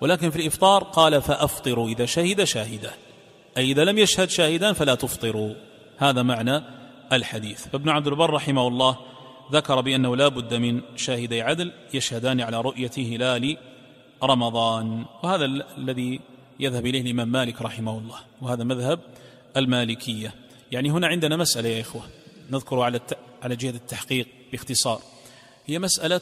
[0.00, 2.94] ولكن في الإفطار قال فأفطروا إذا شهد شاهدان
[3.56, 5.54] أي إذا لم يشهد شاهدان فلا تفطروا.
[5.98, 6.62] هذا معنى
[7.12, 7.66] الحديث.
[7.68, 8.96] فابن عبد البر رحمه الله
[9.52, 13.56] ذكر بأنه لا بد من شاهدي عدل يشهدان على رؤية هلال
[14.22, 15.04] رمضان.
[15.22, 15.44] وهذا
[15.78, 16.20] الذي
[16.60, 18.18] يذهب إليه الإمام مالك رحمه الله.
[18.42, 19.00] وهذا مذهب
[19.56, 20.34] المالكية.
[20.72, 22.02] يعني هنا عندنا مسألة يا إخوة.
[22.50, 23.00] نذكر على
[23.42, 25.00] على جهة التحقيق باختصار.
[25.66, 26.20] هي مسألة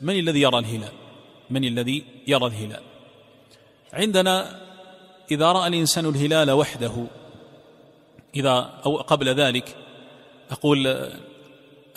[0.00, 0.92] من الذي يرى الهلال؟
[1.50, 2.82] من الذي يرى الهلال؟
[3.92, 4.60] عندنا
[5.30, 7.06] إذا رأى الإنسان الهلال وحده
[8.36, 9.76] إذا أو قبل ذلك
[10.50, 11.10] أقول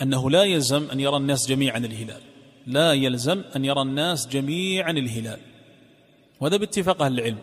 [0.02, 2.20] أنه لا يلزم أن يرى الناس جميعا الهلال.
[2.66, 5.38] لا يلزم أن يرى الناس جميعا الهلال.
[6.40, 7.38] وهذا باتفاق أهل العلم.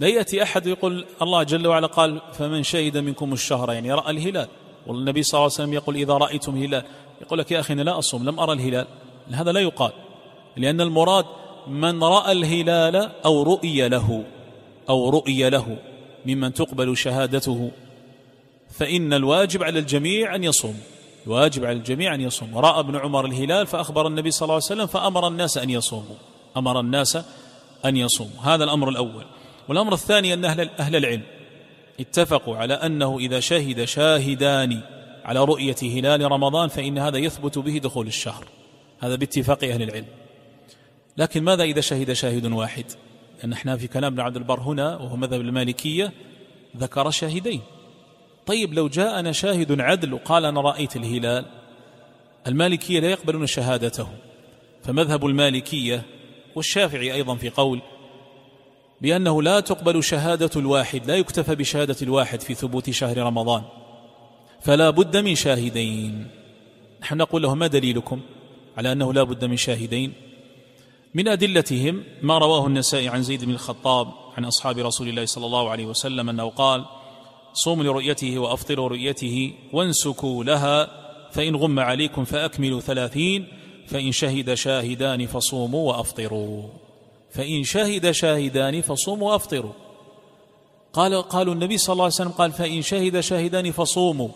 [0.00, 4.48] لا يأتي أحد يقول الله جل وعلا قال فمن شهد منكم الشهر يعني رأى الهلال.
[4.86, 6.84] والنبي صلى الله عليه وسلم يقول إذا رأيتم هلال.
[7.20, 8.86] يقول لك يا أخي أنا لا أصوم لم أرى الهلال.
[9.30, 9.92] هذا لا يقال
[10.56, 11.24] لأن المراد
[11.68, 14.24] من رأى الهلال أو رؤي له
[14.88, 15.76] أو رؤي له
[16.26, 17.70] ممن تقبل شهادته.
[18.70, 20.80] فإن الواجب على الجميع أن يصوم
[21.26, 22.58] الواجب على الجميع أن يصوم.
[22.58, 26.16] رأى ابن عمر الهلال فأخبر النبي صلى الله عليه وسلم فأمر الناس أن يصوموا
[26.56, 27.18] أمر الناس
[27.84, 28.40] أن يصوموا.
[28.42, 29.24] هذا الأمر الأول.
[29.68, 31.22] والأمر الثاني أن أهل, أهل العلم
[32.00, 34.82] اتفقوا على أنه إذا شهد شاهدان
[35.24, 38.44] على رؤية هلال رمضان فإن هذا يثبت به دخول الشهر.
[39.00, 40.06] هذا باتفاق أهل العلم.
[41.16, 42.84] لكن ماذا إذا شهد شاهد واحد؟
[43.38, 46.12] لأن إحنا في كلام ابن عبد البر هنا وهو مذهب المالكية
[46.76, 47.60] ذكر شاهدين.
[48.46, 51.44] طيب لو جاءنا شاهد عدل وقال أنا رأيت الهلال
[52.46, 54.08] المالكية لا يقبلون شهادته.
[54.84, 56.02] فمذهب المالكية
[56.54, 57.80] والشافعي أيضا في قول
[59.00, 63.62] بأنه لا تقبل شهادة الواحد لا يكتفى بشهادة الواحد في ثبوت شهر رمضان.
[64.60, 66.28] فلا بد من شاهدين.
[67.02, 68.20] نحن نقول له ما دليلكم
[68.76, 70.12] على أنه لا بد من شاهدين؟
[71.14, 75.70] من أدلتهم ما رواه النسائي عن زيد بن الخطاب عن أصحاب رسول الله صلى الله
[75.70, 76.84] عليه وسلم أنه قال
[77.52, 80.88] صوموا لرؤيته وأفطروا رؤيته وانسكوا لها
[81.30, 83.46] فإن غم عليكم فأكملوا ثلاثين
[83.86, 86.62] فإن شهد شاهدان فصوموا وأفطروا.
[87.30, 89.72] فإن شهد شاهدان فصوموا وأفطروا.
[90.92, 94.28] قال قالوا النبي صلى الله عليه وسلم قال فإن شهد شاهدان فصوموا.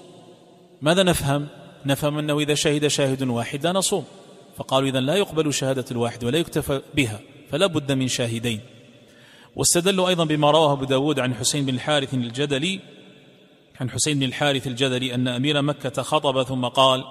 [0.82, 1.46] ماذا نفهم؟
[1.86, 4.04] نفهم أنه إذا شهد شاهد واحد لا نصوم.
[4.56, 7.20] فقالوا إذن لا يقبل شهادة الواحد ولا يكتفى بها
[7.50, 8.60] فلا بد من شاهدين.
[9.56, 12.80] واستدلوا أيضا بما رواه أبو داود عن حسين بن الحارث الجدلي
[13.80, 17.04] عن حسين بن الحارث الجدلي أن أمير مكة خطب ثم قال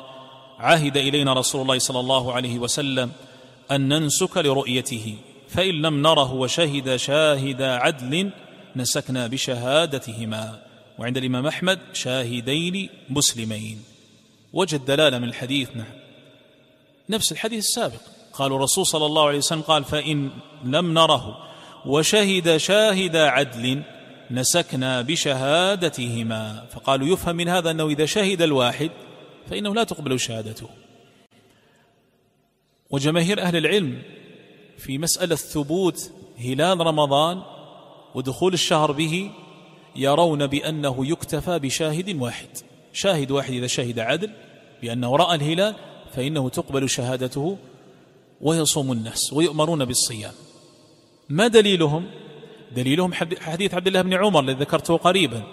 [0.59, 3.11] عهد إلينا رسول الله صلى الله عليه وسلم
[3.72, 5.16] أن ننسك لرؤيته
[5.47, 8.30] فإن لم نره وشهد شاهد عدل
[8.76, 10.72] نسكنا بشهادتهما.
[11.00, 13.84] وعند الإمام أحمد شاهدين مسلمين.
[14.54, 15.94] وجد دلالة من الحديث نعم.
[17.10, 18.02] نفس الحديث السابق.
[18.34, 20.30] قالوا الرسول صلى الله عليه وسلم قال فإن
[20.64, 21.38] لم نره
[21.86, 23.84] وشهد شاهد عدل
[24.32, 26.66] نسكنا بشهادتهما.
[26.72, 28.91] فقالوا يفهم من هذا أنه إذا شهد الواحد
[29.50, 30.70] فإنه لا تقبل شهادته.
[32.89, 34.02] وجماهير أهل العلم
[34.78, 37.41] في مسألة ثبوت هلال رمضان
[38.16, 39.32] ودخول الشهر به
[39.96, 42.48] يرون بأنه يكتفى بشاهد واحد.
[42.94, 44.32] شاهد واحد إذا شهد عدل
[44.82, 45.76] بأنه رأى الهلال
[46.16, 47.58] فإنه تقبل شهادته
[48.41, 50.34] ويصوم الناس ويؤمرون بالصيام.
[51.30, 52.06] ما دليلهم؟
[52.76, 55.44] دليلهم حديث عبد الله بن عمر الذي ذكرته قريبا.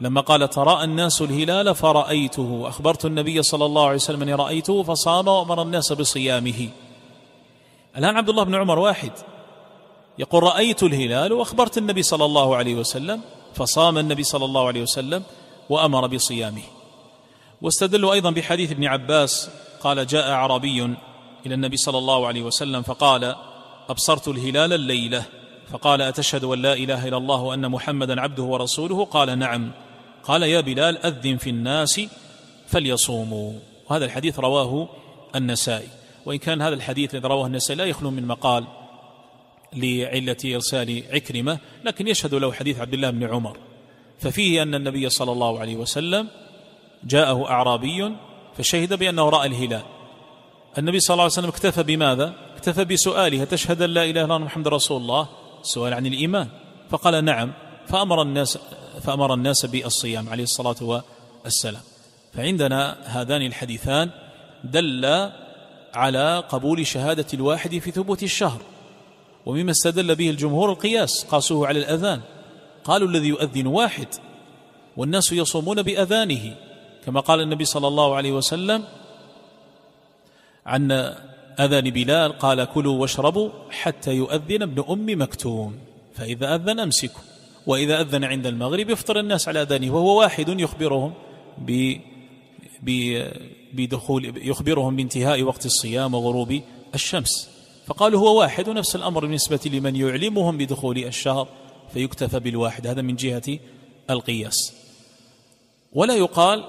[0.00, 5.28] لما قال تراءى الناس الهلال فرأيته أخبرت النبي صلى الله عليه وسلم أني رأيته فصام
[5.28, 6.68] وأمر الناس بصيامه.
[7.96, 9.12] الآن عبد الله بن عمر واحد.
[10.18, 13.20] يقول رأيت الهلال وأخبرت النبي صلى الله عليه وسلم
[13.54, 15.22] فصام النبي صلى الله عليه وسلم
[15.68, 16.62] وأمر بصيامه.
[17.62, 19.50] واستدلوا أيضا بحديث ابن عباس
[19.80, 20.82] قال جاء عربي
[21.46, 23.34] إلى النبي صلى الله عليه وسلم فقال
[23.88, 25.24] أبصرت الهلال الليلة.
[25.72, 29.70] فقال أتشهد أن لا إله إلا الله وأن محمدا عبده ورسوله؟ قال نعم.
[30.24, 32.00] قال يا بلال أذن في الناس
[32.66, 33.52] فليصوموا.
[33.90, 34.88] وهذا الحديث رواه
[35.36, 35.88] النسائي.
[36.26, 38.64] وإن كان هذا الحديث الذي رواه النسائي لا يخلو من مقال.
[39.74, 43.58] لعلة إرسال عكرمة لكن يشهد له حديث عبد الله بن عمر.
[44.18, 46.28] ففيه أن النبي صلى الله عليه وسلم
[47.04, 48.16] جاءه أعرابي
[48.58, 49.82] فشهد بأنه رأى الهلال.
[50.78, 54.38] النبي صلى الله عليه وسلم اكتفى بماذا؟ اكتفى بسؤاله تشهد أن لا إله إلا الله
[54.38, 55.28] محمد رسول الله؟
[55.62, 56.48] سؤال عن الإيمان.
[56.90, 57.52] فقال نعم
[57.86, 58.58] فأمر الناس
[59.02, 61.02] فأمر الناس بالصيام عليه الصلاة
[61.44, 61.82] والسلام.
[62.32, 64.10] فعندنا هذان الحديثان
[64.64, 65.30] دل
[65.94, 68.60] على قبول شهادة الواحد في ثبوت الشهر.
[69.46, 72.20] ومما استدل به الجمهور القياس قاسوه على الأذان.
[72.84, 74.08] قالوا الذي يؤذن واحد
[74.96, 76.56] والناس يصومون بأذانه.
[77.06, 78.84] كما قال النبي صلى الله عليه وسلم
[80.66, 80.92] عن
[81.60, 85.78] أذان بلال قال كلوا واشربوا حتى يؤذن ابن أم مكتوم
[86.14, 87.22] فإذا أذن أمسكوا.
[87.66, 91.12] وإذا أذن عند المغرب يفطر الناس على أذانه وهو واحد يخبرهم
[91.58, 91.96] ب
[93.72, 96.60] بدخول يخبرهم بانتهاء وقت الصيام وغروب
[96.94, 97.53] الشمس.
[97.86, 101.48] فقالوا هو واحد ونفس الأمر بالنسبة لمن يعلمهم بدخول الشهر
[101.92, 102.86] فيكتفى بالواحد.
[102.86, 103.58] هذا من جهة
[104.10, 104.74] القياس.
[105.92, 106.64] ولا يقال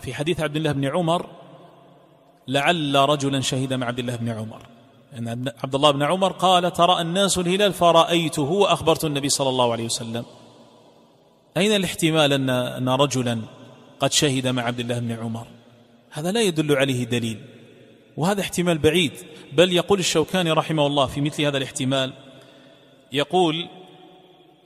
[0.00, 1.26] في حديث عبد الله بن عمر
[2.48, 4.66] لعل رجلا شهد مع عبد الله بن عمر.
[5.18, 9.84] أن عبد الله بن عمر قال ترى الناس الهلال فرأيته وأخبرت النبي صلى الله عليه
[9.84, 10.24] وسلم.
[11.56, 13.40] أين الاحتمال أن أن رجلا
[14.00, 15.46] قد شهد مع عبد الله بن عمر؟
[16.10, 17.55] هذا لا يدل عليه دليل.
[18.16, 19.12] وهذا احتمال بعيد.
[19.52, 22.12] بل يقول الشوكاني رحمه الله في مثل هذا الاحتمال
[23.12, 23.68] يقول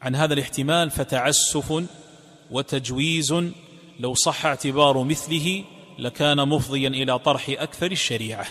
[0.02, 1.84] عن هذا الاحتمال فتعسف
[2.50, 3.34] وتجويز
[4.00, 5.64] لو صح اعتبار مثله
[5.98, 8.46] لكان مفضيا إلى طرح أكثر الشريعة.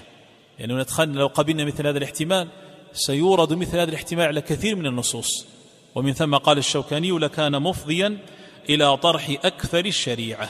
[0.60, 2.48] يعني ندخل لو قبلنا مثل هذا الاحتمال
[2.94, 5.46] سيورد مثل هذا الاحتمال على كثير من النصوص.
[5.96, 8.18] ومن ثم قال الشوكاني لكان مفضيا
[8.70, 10.50] إلى طرح أكثر الشريعة.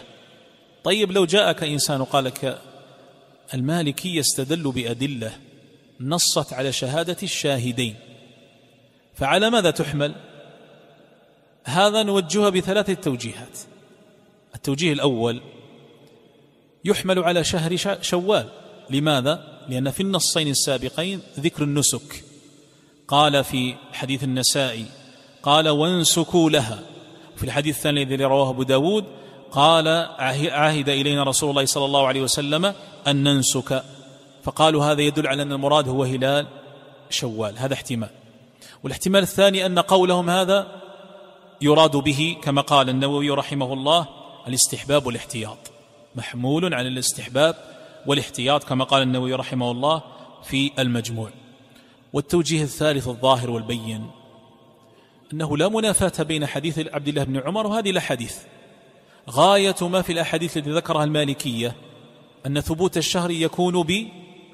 [0.83, 2.61] طيب لو جاءك إنسان وقال لك
[3.53, 5.31] المالكي يستدل بأدلة
[5.99, 7.95] نصت على شهادة الشاهدين.
[9.15, 10.15] فعلى ماذا تحمل؟
[11.63, 13.59] هذا نوجهها بثلاثة توجيهات
[14.55, 15.41] التوجيه الأول
[16.85, 18.49] يحمل على شهر شوال.
[18.89, 22.23] لماذا؟ لأن في النصين السابقين ذكر النسك.
[23.07, 24.85] قال في حديث النسائي
[25.43, 26.79] قال وانسكوا لها.
[27.35, 29.05] في الحديث الثاني الذي رواه أبو داود
[29.51, 29.87] قال
[30.51, 32.73] عهد إلينا رسول الله صلى الله عليه وسلم
[33.07, 33.83] أن ننسك.
[34.43, 36.47] فقالوا هذا يدل على أن المراد هو هلال
[37.09, 37.57] شوال.
[37.57, 38.09] هذا احتمال.
[38.83, 40.81] والاحتمال الثاني أن قولهم هذا
[41.61, 44.07] يراد به كما قال النووي رحمه الله
[44.47, 45.71] الاستحباب والاحتياط.
[46.15, 47.55] محمول على الاستحباب
[48.05, 50.01] والاحتياط كما قال النووي رحمه الله
[50.43, 51.29] في المجموع.
[52.13, 54.11] والتوجيه الثالث الظاهر والبين
[55.33, 58.37] أنه لا منافاة بين حديث عبد الله بن عمر وهذه الاحاديث
[59.29, 61.75] غاية ما في الأحاديث التي ذكرها المالكية.
[62.45, 63.85] أن ثبوت الشهر يكون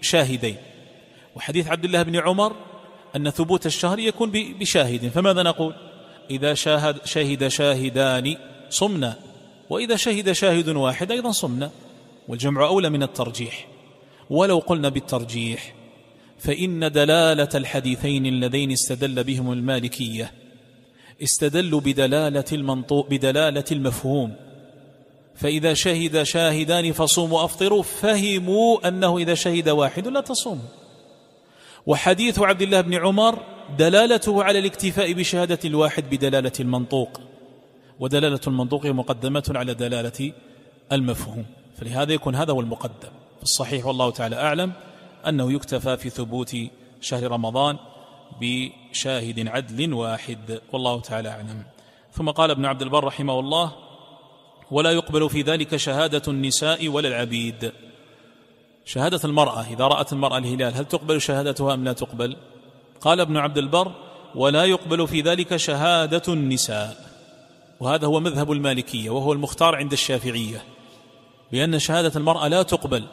[0.01, 0.55] بشاهدين
[1.35, 2.55] وحديث عبد الله بن عمر
[3.15, 5.73] أن ثبوت الشهر يكون بشاهد فماذا نقول؟
[6.29, 8.37] إذا شاهد شهد شاهدان
[8.69, 9.15] صمنا.
[9.69, 11.71] وإذا شهد شاهد واحد أيضا صمنا.
[12.27, 13.67] والجمع أولى من الترجيح.
[14.29, 15.75] ولو قلنا بالترجيح
[16.39, 20.31] فإن دلالة الحديثين اللذين استدل بهم المالكية
[21.23, 24.35] استدلوا بدلالة المنطوق بدلالة المفهوم.
[25.35, 30.85] فإذا شهد شاهدان فصوموا افطروا فهموا أنه إذا شهد واحد لا تصوموا
[31.85, 33.39] وحديث عبد الله بن عمر
[33.77, 37.21] دلالته على الاكتفاء بشهادة الواحد بدلالة المنطوق.
[37.99, 40.31] ودلالة المنطوق مقدمة على دلالة
[40.91, 41.45] المفهوم.
[41.77, 43.09] فلهذا يكون هذا هو المقدم.
[43.37, 44.71] في الصحيح والله تعالى أعلم
[45.27, 46.55] أنه يكتفى في ثبوت
[47.01, 47.77] شهر رمضان
[48.41, 50.61] بشاهد عدل واحد.
[50.73, 51.63] والله تعالى أعلم.
[52.11, 53.71] ثم قال ابن عبد البر رحمه الله
[54.71, 57.71] ولا يقبل في ذلك شهادة النساء ولا العبيد.
[58.85, 62.37] شهادة المرأة إذا رأت المرأة الهلال هل تقبل شهادتها أم لا تقبل؟
[63.01, 63.91] قال ابن عبد البر
[64.35, 67.15] ولا يقبل في ذلك شهادة النساء.
[67.79, 70.63] وهذا هو مذهب المالكية وهو المختار عند الشافعية
[71.51, 73.03] بأن شهادة المرأة لا تقبل.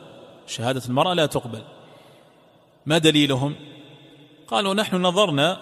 [0.46, 1.62] شهادة المرأة لا تقبل.
[2.86, 3.54] ما دليلهم؟
[4.48, 5.60] قالوا نحن نظرنا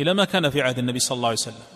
[0.00, 1.69] إلى ما كان في عهد النبي صلى الله عليه وسلم.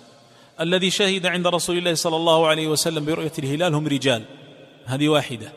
[0.60, 4.22] الذي شهد عند رسول الله صلى الله عليه وسلم برؤية الهلال هم رجال.
[4.84, 5.52] هذه واحدة.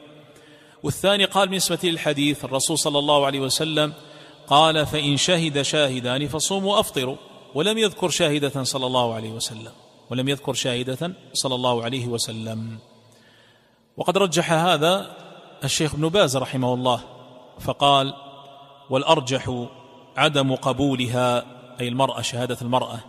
[0.84, 3.94] والثاني قال بالنسبة للحديث الرسول صلى الله عليه وسلم
[4.48, 7.16] قال فإن شهد شاهدان فصوموا أفطروا
[7.56, 9.72] ولم يذكر شاهدة صلى الله عليه وسلم
[10.10, 12.78] ولم يذكر شاهدة صلى الله عليه وسلم.
[13.98, 15.16] وقد رجح هذا
[15.64, 17.00] الشيخ ابن باز رحمه الله
[17.60, 18.14] فقال
[18.90, 19.66] والأرجح
[20.18, 21.46] عدم قبولها
[21.80, 23.00] أي المرأة شهادة المرأة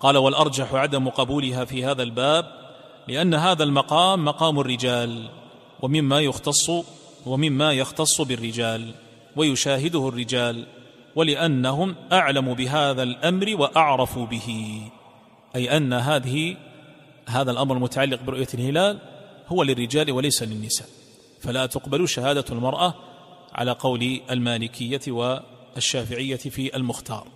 [0.00, 2.46] قال والأرجح عدم قبولها في هذا الباب
[3.08, 5.28] لأن هذا المقام مقام الرجال
[5.82, 6.70] ومما يختص
[7.26, 8.94] ومما يختص بالرجال
[9.36, 10.66] ويشاهده الرجال
[11.16, 14.80] ولأنهم أعلم بهذا الأمر وأعرفوا به
[15.56, 16.56] أي أن هذه
[17.26, 18.98] هذا الأمر المتعلق برؤية الهلال
[19.48, 20.88] هو للرجال وليس للنساء.
[21.40, 22.94] فلا تقبل شهادة المرأة
[23.52, 27.26] على قول المالكية والشافعية في المختار.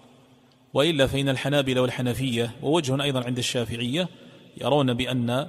[0.75, 4.09] وإلا فإن الحنابلة والحنفية ووجه أيضا عند الشافعية
[4.61, 5.47] يرون بأن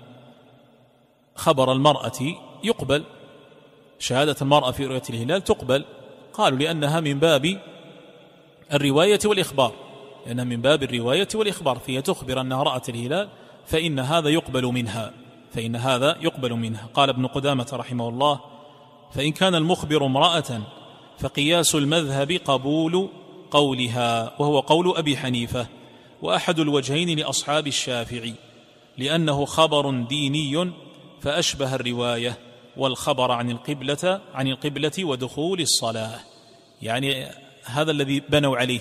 [1.36, 3.04] خبر المرأة يقبل
[4.00, 5.86] شهادة المرأة في رؤية الهلال تقبل.
[6.34, 7.62] قالوا لأنها من باب
[8.74, 9.74] الرواية والإخبار
[10.28, 13.30] لأنها من باب الرواية والإخبار فهي تخبر أنها رأت الهلال
[13.66, 15.14] فإن هذا يقبل منها
[15.52, 16.90] فإن هذا يقبل منها.
[16.94, 18.40] قال ابن قدامة رحمه الله
[19.12, 20.62] فإن كان المخبر امرأة
[21.20, 23.10] فقياس المذهب قبول
[23.56, 25.68] قولها وهو قول أبي حنيفة
[26.22, 28.34] وأحد الوجهين لأصحاب الشافعي
[28.98, 30.72] لأنه خبر ديني
[31.22, 32.38] فأشبه الرواية
[32.78, 36.20] والخبر عن القبلة عن القبلة ودخول الصلاة.
[36.82, 37.28] يعني
[37.64, 38.80] هذا الذي بنوا عليه.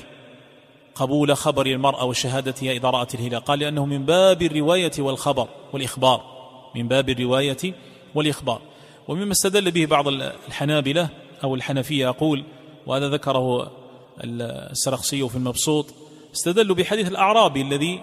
[0.94, 3.40] قبول خبر المرأة وشهادتها إذا رأت الهلال.
[3.40, 6.24] قال لأنه من باب الرواية والخبر والإخبار.
[6.74, 7.74] من باب الرواية
[8.14, 8.60] والإخبار.
[9.08, 11.08] ومما استدل به بعض الحنابلة
[11.44, 12.44] أو الحنفية أقول
[12.86, 13.83] وهذا ذكره
[14.20, 15.86] السرخسي في المبسوط
[16.34, 18.00] استدلوا بحديث الأعرابي الذي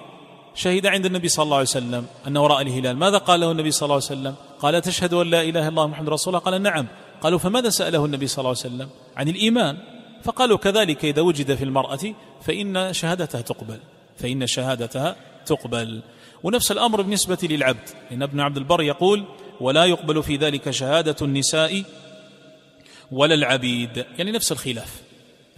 [0.56, 2.98] شهد عند النبي صلى الله عليه وسلم أنه رأى الهلال.
[2.98, 5.88] ماذا قال له النبي صلى الله عليه وسلم؟ قال تشهد أن لا إله إلا الله
[5.88, 6.88] محمد رسول الله؟ قال نعم.
[7.22, 9.78] قالوا فماذا سأله النبي صلى الله عليه وسلم؟ عن الإيمان.
[10.24, 12.00] فقالوا كذلك إذا وجد في المرأة
[12.42, 13.80] فإن شهادتها تقبل.
[14.18, 16.02] فإن شهادتها تقبل.
[16.44, 17.90] ونفس الأمر بالنسبة للعبد.
[18.12, 19.24] إن ابن عبد البر يقول
[19.60, 21.84] ولا يقبل في ذلك شهادة النساء
[23.12, 24.06] ولا العبيد.
[24.18, 25.02] يعني نفس الخلاف.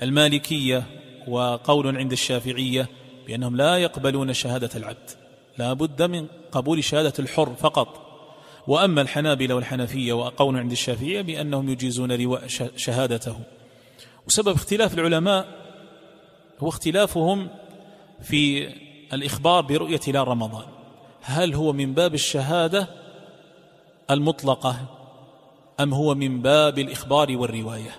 [0.01, 0.83] المالكية
[1.27, 2.89] وقول عند الشافعية
[3.27, 5.09] بأنهم لا يقبلون شهادة العبد.
[5.57, 8.03] لا بد من قبول شهادة الحر فقط.
[8.67, 12.37] وأما الحنابلة والحنفية وقول عند الشافعية بأنهم يجيزون
[12.75, 13.39] شهادته.
[14.27, 15.47] وسبب اختلاف العلماء
[16.59, 17.49] هو اختلافهم
[18.21, 18.69] في
[19.13, 20.65] الإخبار برؤية هلال رمضان.
[21.21, 22.87] هل هو من باب الشهادة
[24.11, 24.85] المطلقة
[25.79, 27.95] أم هو من باب الإخبار والرواية؟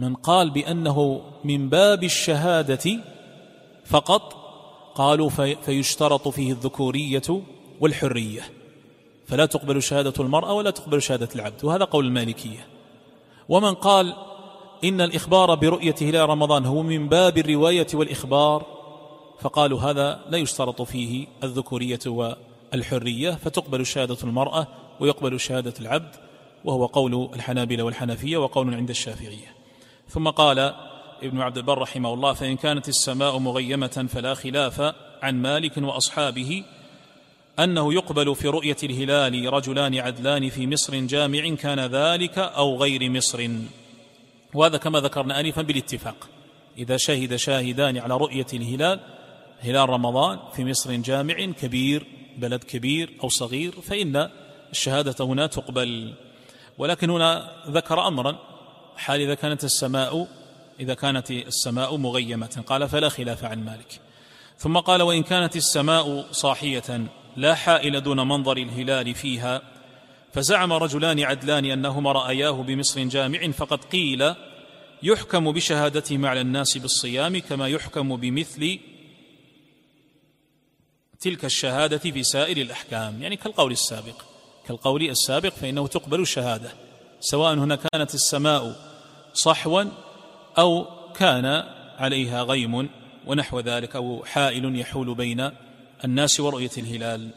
[0.00, 3.00] من قال بأنه من باب الشهادة
[3.84, 4.34] فقط
[4.94, 7.42] قالوا في فيشترط فيه الذكورية
[7.80, 8.42] والحرية.
[9.26, 12.66] فلا تقبل شهادة المرأة ولا تقبل شهادة العبد وهذا قول المالكية.
[13.48, 14.14] ومن قال
[14.84, 18.66] إن الإخبار برؤية هلال رمضان هو من باب الرواية والإخبار
[19.40, 24.66] فقالوا هذا لا يشترط فيه الذكورية والحرية فتقبل شهادة المرأة
[25.00, 26.16] ويقبل شهادة العبد
[26.64, 29.59] وهو قول الحنابلة والحنفية وقول عند الشافعية.
[30.10, 30.58] ثم قال
[31.22, 36.64] ابن عبد البر رحمه الله فإن كانت السماء مغيمة فلا خلاف عن مالك وأصحابه
[37.58, 43.48] أنه يقبل في رؤية الهلال رجلان عدلان في مصر جامع كان ذلك أو غير مصر.
[44.54, 46.28] وهذا كما ذكرنا آنفا بالاتفاق.
[46.78, 49.00] إذا شهد شاهدان على رؤية الهلال
[49.60, 52.06] هلال رمضان في مصر جامع كبير
[52.38, 54.30] بلد كبير أو صغير فإن
[54.70, 56.14] الشهادة هنا تقبل.
[56.78, 58.38] ولكن هنا ذكر أمرا
[59.00, 60.28] حال إذا كانت السماء
[60.80, 62.62] إذا كانت السماء مغيمة.
[62.66, 64.00] قال فلا خلاف عن مالك.
[64.58, 69.62] ثم قال وإن كانت السماء صاحية لا حائل دون منظر الهلال فيها
[70.32, 74.34] فزعم رجلان عدلان أنهما رأياه بمصر جامع فقد قيل
[75.02, 78.78] يحكم بشهادتهما على الناس بالصيام كما يحكم بمثل
[81.20, 83.22] تلك الشهادة في سائر الأحكام.
[83.22, 84.22] يعني كالقول السابق.
[84.66, 86.72] كالقول السابق فإنه تقبل الشهادة.
[87.20, 88.89] سواء هنا كانت السماء
[89.34, 89.84] صحوا
[90.58, 91.64] أو كان
[91.98, 92.88] عليها غيم
[93.26, 95.50] ونحو ذلك أو حائل يحول بين
[96.04, 97.30] الناس ورؤية الهلال.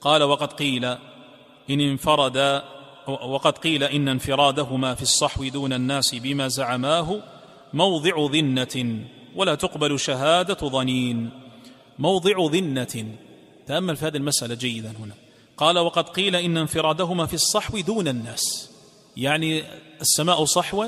[0.00, 0.84] قال وقد قيل
[1.70, 2.62] إن انفرد
[3.06, 7.22] وقد قيل إن انفرادهما في الصحو دون الناس بما زعماه
[7.72, 11.30] موضع ذنة ولا تقبل شهادة ظنين.
[11.98, 13.06] موضع ذنة.
[13.66, 15.14] تأمل في هذه المسألة جيدا هنا.
[15.56, 18.70] قال وقد قيل إن انفرادهما في الصحو دون الناس.
[19.16, 19.64] يعني
[20.00, 20.86] السماء صحوا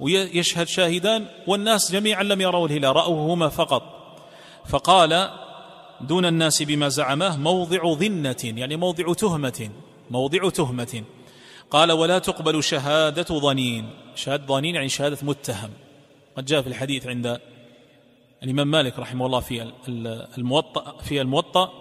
[0.00, 3.82] ويشهد شاهدان والناس جميعا لم يروا الهلال رأوه هما فقط.
[4.66, 5.30] فقال
[6.00, 9.70] دون الناس بما زعماه موضع ذنة يعني موضع تهمة
[10.10, 11.02] موضع تهمة.
[11.70, 13.90] قال ولا تقبل شهادة ظنين.
[14.14, 15.70] شهادة ظنين يعني شهادة متهم.
[16.36, 17.40] قد جاء في الحديث عند
[18.42, 19.72] الإمام مالك رحمه الله في
[20.38, 21.72] الموطأ في الموطأ.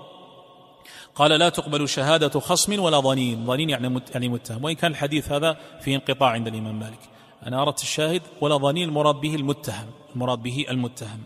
[1.16, 3.46] قال لا تقبل شهادة خصم ولا ظنين.
[3.46, 4.64] ظنين يعني يعني متهم.
[4.64, 7.00] وإن كان الحديث هذا في انقطاع عند الإمام مالك.
[7.48, 11.24] أنا أردت الشاهد ولا ظنين المراد به المتهم المراد به المتهم.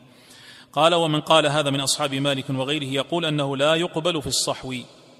[0.74, 4.76] قال ومن قال هذا من أصحاب مالك وغيره يقول أنه لا يقبل في الصحو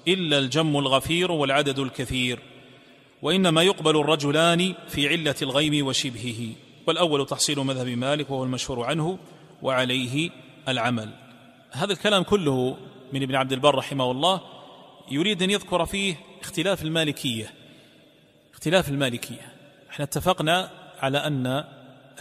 [0.08, 2.38] إلا الجم الغفير والعدد الكثير
[3.22, 6.54] وإنما يقبل الرجلان في علة الغيم وشبهه.
[6.86, 9.18] والأول تحصيل مذهب مالك وهو المشهور عنه
[9.62, 10.30] وعليه
[10.68, 11.10] العمل.
[11.70, 12.76] هذا الكلام كله
[13.12, 14.40] من ابن عبد البر رحمه الله
[15.10, 17.54] يريد أن يذكر فيه اختلاف المالكية
[18.54, 19.52] اختلاف المالكية.
[19.90, 21.64] إحنا اتفقنا على أن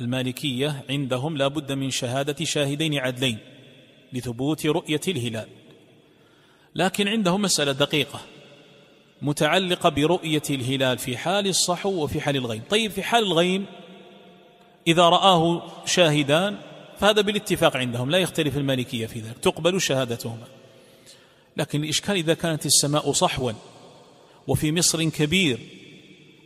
[0.02, 3.38] المالكية عندهم لا بد من شهادة شاهدين عدلين
[4.14, 5.48] لثبوت رؤية الهلال.
[6.76, 8.20] لكن عندهم مسألة دقيقة
[9.22, 12.62] متعلقة برؤية الهلال في حال الصحو وفي حال الغيم.
[12.70, 13.66] طيب في حال الغيم
[14.88, 16.58] إذا رآه شاهدان
[17.00, 20.48] فهذا بالاتفاق عندهم لا يختلف المالكية في ذلك تقبل شهادتهما.
[21.58, 23.52] لكن الإشكال إذا كانت السماء صحوا
[24.48, 25.60] وفي مصر كبير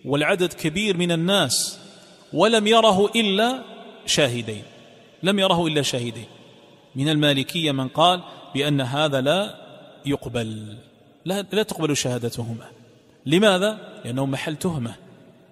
[0.05, 1.86] والعدد كبير من الناس
[2.33, 3.61] ولم يره إلا
[4.05, 4.63] شاهدين.
[5.23, 6.25] لم يره إلا شاهدين.
[6.95, 8.23] من المالكية من قال
[8.53, 9.55] بأن هذا لا
[10.05, 10.77] يقبل.
[11.25, 12.65] لا, لا تقبل شهادتهما.
[13.25, 14.95] لماذا؟ لأنه محل تهمة.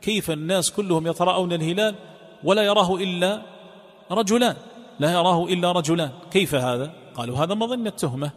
[0.01, 1.95] كيف الناس كلهم يتراءون الهلال
[2.43, 3.41] ولا يراه إلا
[4.11, 4.55] رجلان؟
[4.99, 6.11] لا يراه إلا رجلان.
[6.31, 8.31] كيف هذا؟ قالوا هذا مظنة تهمة.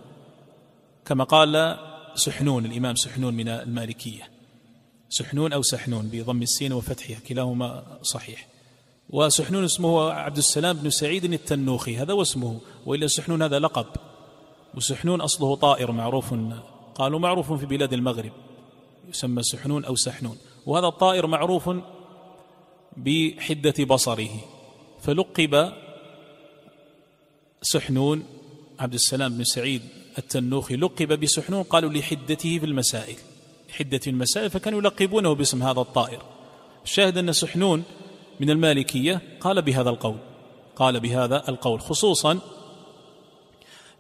[1.05, 1.77] كما قال
[2.15, 4.38] سحنون الإمام سحنون من المالكية.
[5.09, 8.49] سحنون أو سحنون بضم السين وفتحها كلاهما صحيح.
[9.11, 13.87] وسحنون اسمه عبد السلام بن سعيد التنوخي هذا واسمه وإلا سحنون هذا لقب.
[14.75, 16.35] وسحنون أصله طائر معروف
[16.95, 18.33] قالوا معروف في بلاد المغرب
[19.09, 20.37] يسمى سحنون أو سحنون.
[20.67, 21.71] وهذا الطائر معروف
[22.97, 24.31] بحدة بصره.
[25.03, 25.73] فلقب
[27.63, 28.25] سحنون
[28.79, 29.83] عبد السلام بن سعيد
[30.19, 33.17] التنوخي لقب بسحنون قالوا لحدته في المسائل.
[33.71, 36.23] حدة المسائل فكانوا يلقبونه باسم هذا الطائر.
[36.85, 37.85] الشاهد أن سحنون
[38.41, 40.17] من المالكية قال بهذا القول
[40.77, 42.39] قال بهذا القول خصوصا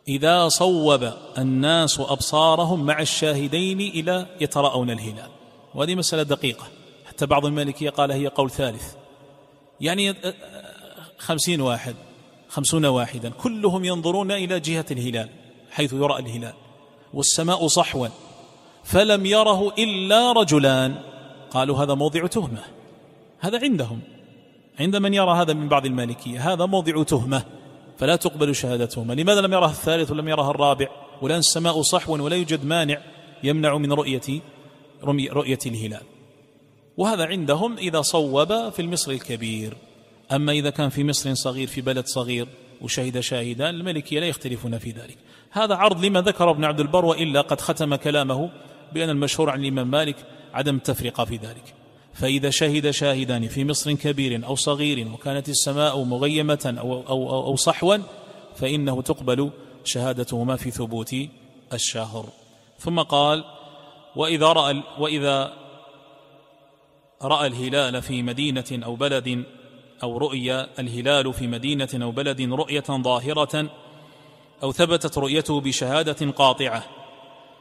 [0.08, 5.30] إذا صوب الناس أبصارهم مع الشاهدين إلى يتراءون الهلال.
[5.74, 6.66] وهذه مسألة دقيقة.
[7.06, 8.94] حتى بعض المالكية قال هي قول ثالث.
[9.80, 10.14] يعني
[11.18, 11.94] خمسين واحد
[12.48, 15.28] خمسون واحدا كلهم ينظرون إلى جهة الهلال
[15.70, 16.54] حيث يرى الهلال.
[17.14, 18.08] والسماء صحوا.
[18.88, 20.94] فلم يره إلا رجلان.
[21.50, 22.62] قالوا هذا موضع تهمة.
[23.40, 24.00] هذا عندهم.
[24.80, 26.52] عند من يرى هذا من بعض المالكية.
[26.52, 27.42] هذا موضع تهمة.
[27.98, 29.12] فلا تقبل شهادتهما.
[29.12, 30.88] لماذا لم يره الثالث ولم يره الرابع؟
[31.22, 32.98] والآن السماء صحوا ولا يوجد مانع
[33.42, 34.40] يمنع من رؤية
[35.04, 36.02] رؤية الهلال.
[36.96, 39.76] وهذا عندهم إذا صوب في المصر الكبير.
[40.32, 42.48] أما إذا كان في مصر صغير في بلد صغير
[42.80, 45.18] وشهد شاهدان الملكية لا يختلفون في ذلك.
[45.50, 48.50] هذا عرض لما ذكر ابن عبد البر وإلا قد ختم كلامه
[48.92, 50.16] بأن المشهور عن الإمام مالك
[50.54, 51.74] عدم التفرقة في ذلك.
[52.14, 57.56] فإذا شهد شاهدان في مصر كبير أو صغير وكانت السماء مغيمة أو, أو, أو, أو
[57.56, 57.96] صحوا
[58.56, 59.50] فإنه تقبل
[59.84, 61.16] شهادتهما في ثبوت
[61.72, 62.26] الشهر.
[62.78, 63.44] ثم قال
[64.16, 65.52] وإذا رأى, وإذا
[67.22, 69.44] رأى الهلال في مدينة أو بلد
[70.02, 73.70] أو رؤي الهلال في مدينة أو بلد رؤية ظاهرة
[74.62, 76.84] أو ثبتت رؤيته بشهادة قاطعة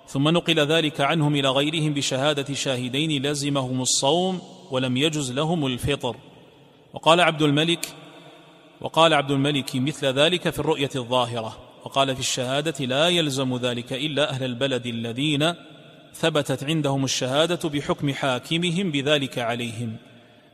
[0.07, 4.41] ثم نقل ذلك عنهم إلى غيرهم بشهادة شاهدين لزمهم الصوم
[4.71, 6.15] ولم يجز لهم الفطر.
[6.93, 7.85] وقال عبد الملك
[8.81, 14.29] وقال عبد الملك مثل ذلك في الرؤية الظاهرة وقال في الشهادة لا يلزم ذلك إلا
[14.29, 15.53] أهل البلد الذين
[16.13, 19.95] ثبتت عندهم الشهادة بحكم حاكمهم بذلك عليهم.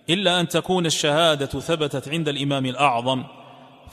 [0.09, 3.23] إلا أن تكون الشهادة ثبتت عند الإمام الأعظم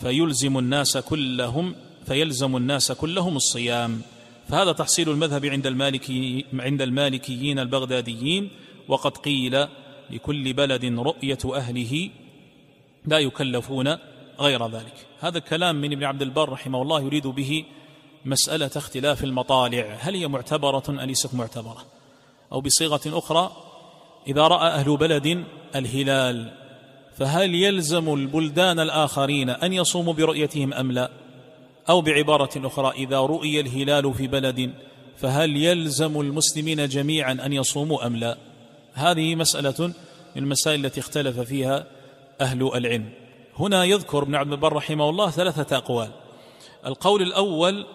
[0.01, 1.75] فيلزم الناس كلهم
[2.07, 4.03] فيلزم الناس كلهم الصيام.
[4.51, 8.51] فهذا تحصيل المذهب عند المالكي عند المالكيين البغداديين
[8.89, 9.67] وقد قيل
[10.11, 12.11] لكل بلد رؤية أهله
[13.07, 13.97] لا يكلفون
[14.41, 15.07] غير ذلك.
[15.21, 17.65] هذا الكلام من ابن عبد البر رحمه الله يريد به
[18.25, 19.97] مسألة اختلاف المطالع.
[20.01, 21.87] هل هي معتبرة أليست معتبرة؟
[22.53, 23.51] أو بصيغة أخرى
[24.27, 25.45] إذا رأى أهل بلد
[25.77, 26.53] الهلال
[27.17, 31.11] فهل يلزم البلدان الآخرين أن يصوموا برؤيتهم أم لا؟
[31.91, 34.75] أو بعبارة أخرى إذا رؤي الهلال في بلد
[35.17, 38.39] فهل يلزم المسلمين جميعا أن يصوموا أم لا؟
[38.95, 39.87] هذه مسألة
[40.37, 41.87] من المسائل التي اختلف فيها
[42.41, 43.11] أهل العلم.
[43.59, 46.11] هنا يذكر ابن عبد البر رحمه الله ثلاثة أقوال.
[46.87, 47.87] القول الأول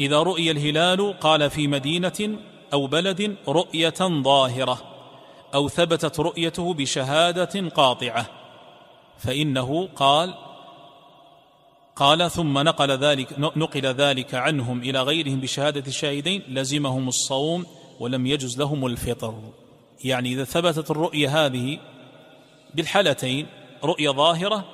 [0.00, 2.38] إذا رؤي الهلال قال في مدينة
[2.72, 4.78] أو بلد رؤية ظاهرة
[5.54, 8.26] أو ثبتت رؤيته بشهادة قاطعة
[9.18, 10.34] فإنه قال
[11.96, 17.66] قال ثم نقل ذلك نقل ذلك عنهم إلى غيرهم بشهادة الشاهدين لزمهم الصوم
[18.00, 19.34] ولم يجز لهم الفطر.
[20.04, 21.78] يعني إذا ثبتت الرؤية هذه
[22.74, 23.46] بالحالتين
[23.84, 24.64] رؤية ظاهرة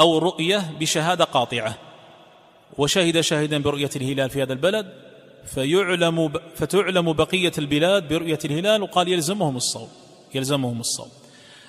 [0.00, 1.78] أو رؤية بشهادة قاطعة.
[2.78, 4.92] وشهد شاهدا برؤية الهلال في هذا البلد
[5.46, 9.88] فيعلم فتعلم بقية البلاد برؤية الهلال وقال يلزمهم الصوم
[10.34, 11.08] يلزمهم الصوم.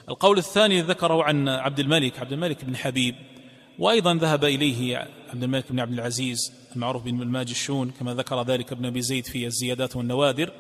[0.10, 3.16] القول الثاني ذكره عن عبد الملك عبد الملك بن حبيب
[3.80, 4.98] وأيضا ذهب إليه
[5.34, 9.46] عبد الملك بن عبد العزيز المعروف بن الماجشون كما ذكر ذلك ابن أبي زيد في
[9.46, 10.52] الزيادات والنوادر.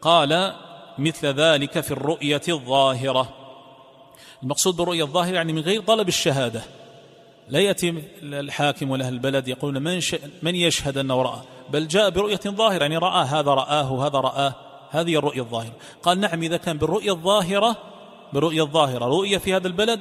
[0.00, 0.54] قال
[0.98, 3.34] مثل ذلك في الرؤية الظاهرة.
[4.42, 6.62] المقصود بالرؤية الظاهرة يعني من غير طلب الشهادة.
[7.48, 10.00] لا يأتي الحاكم ولا البلد يقولون من,
[10.42, 11.40] من يشهد أنه رأى؟
[11.70, 14.54] بل جاء برؤية ظاهرة يعني رأى هذا رآه هذا رآه.
[14.90, 15.74] هذه الرؤية الظاهرة.
[16.02, 17.76] قال نعم إذا كان بالرؤية الظاهرة
[18.32, 20.00] بالرؤية الظاهرة رؤية في هذا البلد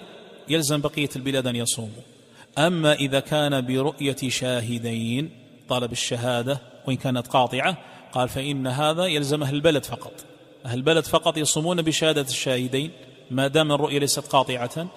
[0.49, 2.12] يلزم بقية البلاد أن يصوموا.
[2.57, 5.29] أما إذا كان برؤية شاهدين
[5.69, 7.77] طلب الشهادة وإن كانت قاطعة
[8.11, 10.13] قال فإن هذا يلزم أهل البلد فقط.
[10.65, 12.91] أهل البلد فقط يصومون بشهادة الشاهدين
[13.31, 14.87] ما دام الرؤية ليست قاطعة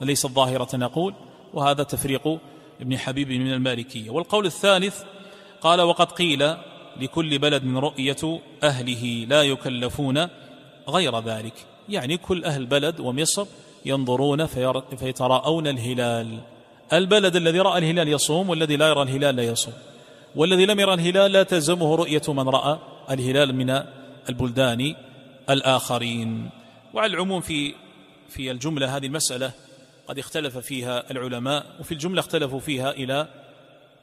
[0.00, 1.14] ليست ظاهرة نقول
[1.54, 2.38] وهذا تفريق
[2.80, 4.10] ابن حبيب من المالكية.
[4.10, 5.02] والقول الثالث
[5.60, 6.56] قال وقد قيل
[7.00, 10.28] لكل بلد من رؤية أهله لا يكلفون
[10.88, 11.54] غير ذلك.
[11.88, 13.46] يعني كل أهل بلد ومصر
[13.84, 14.46] ينظرون
[14.96, 16.38] فيتراءون الهلال.
[16.92, 19.74] البلد الذي رأى الهلال يصوم والذي لا يرى الهلال لا يصوم.
[20.36, 22.78] والذي لم يرى الهلال لا تلزمه رؤية من رأى
[23.10, 23.82] الهلال من
[24.28, 24.94] البلدان
[25.50, 26.50] الآخرين.
[26.94, 27.74] وعلى العموم في
[28.28, 29.52] في الجملة هذه المسألة
[30.08, 33.28] قد اختلف فيها العلماء وفي الجملة اختلفوا فيها إلى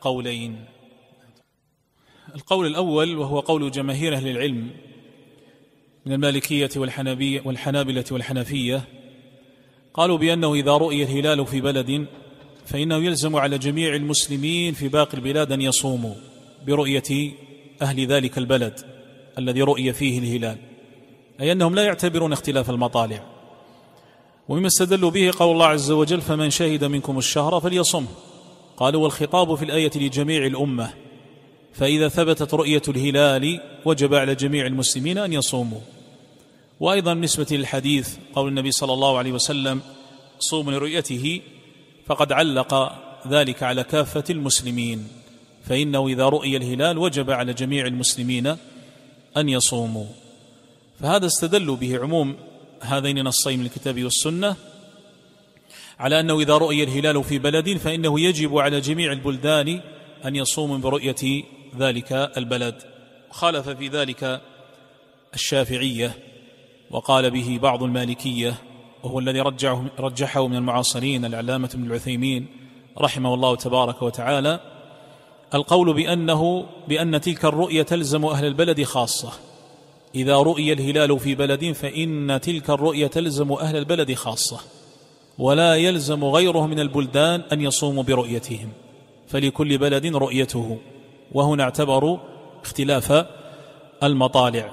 [0.01, 0.65] قولين.
[2.36, 4.69] القول الأول وهو قول جماهير أهل العلم
[6.05, 8.84] من المالكية والحنبية والحنابلة والحنفية
[9.93, 12.05] قالوا بأنه إذا رؤي الهلال في بلد
[12.70, 16.13] فإنه يلزم على جميع المسلمين في باقي البلاد أن يصوموا
[16.67, 17.32] برؤية
[17.82, 18.80] أهل ذلك البلد
[19.38, 20.57] الذي رؤي فيه الهلال
[21.41, 23.24] أي أنهم لا يعتبرون اختلاف المطالع.
[24.49, 28.05] ومما استدلوا به قول الله عز وجل فمن شهد منكم الشهر فليصم
[28.78, 30.93] قالوا والخطاب في الآية لجميع الأمة
[31.74, 35.82] فإذا ثبتت رؤية الهلال وجب على جميع المسلمين أن يصوموا
[36.80, 39.82] وأيضا بالنسبة للحديث قول النبي صلى الله عليه وسلم
[40.39, 41.41] صوم لرؤيته
[42.10, 42.91] فقد علق
[43.28, 45.07] ذلك على كافة المسلمين
[45.64, 48.47] فإنه إذا رؤي الهلال وجب على جميع المسلمين
[49.38, 50.05] أن يصوموا.
[50.99, 52.36] فهذا استدلوا به عموم
[52.82, 54.55] هذين النصين من الكتاب والسنة
[55.99, 59.82] على أنه إذا رؤي الهلال في بلد فإنه يجب على جميع البلدان
[60.26, 61.43] أن يصوموا برؤية
[61.78, 62.76] ذلك البلد.
[63.32, 64.41] خالف في ذلك
[65.34, 66.18] الشافعية
[66.91, 68.68] وقال به بعض المالكية
[69.04, 72.47] وهو الذي رجعه, رجحه من المعاصرين العلامة ابن العثيمين
[72.97, 74.60] رحمه الله تبارك وتعالى.
[75.54, 79.32] القول بأنه بأن تلك الرؤية تلزم أهل البلد خاصة.
[80.16, 84.60] إذا رؤي الهلال في بلد فإن تلك الرؤية تلزم أهل البلد خاصة.
[85.38, 88.70] ولا يلزم غيره من البلدان أن يصوموا برؤيتهم.
[89.28, 90.78] فلكل بلد رؤيته.
[91.32, 92.18] وهنا اعتبروا
[92.64, 93.26] اختلاف
[94.04, 94.72] المطالع.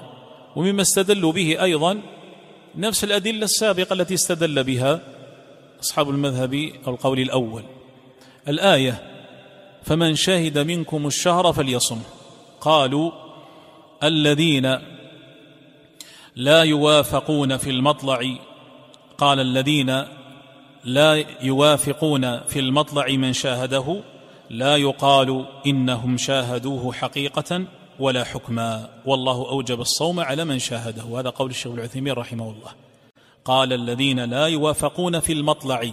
[0.55, 2.01] ومما استدلوا به أيضا
[2.77, 5.01] نفس الأدلة السابقة التي استدل بها
[5.81, 6.53] أصحاب المذهب
[6.87, 7.63] أو القول الأول.
[8.47, 9.03] الآية
[9.83, 11.99] فمن شهد منكم الشهر فليصم
[12.61, 13.11] قالوا
[14.03, 14.77] الذين
[16.35, 18.35] لا يوافقون في المطلع
[19.17, 20.03] قال الذين
[20.83, 24.01] لا يوافقون في المطلع من شاهده
[24.49, 27.65] لا يقال إنهم شاهدوه حقيقة
[27.99, 31.05] ولا حكما والله أوجب الصوم على من شاهده.
[31.05, 32.71] وهذا قول الشيخ العثيمين رحمه الله.
[33.45, 35.91] قال الذين لا يوافقون في المطلع.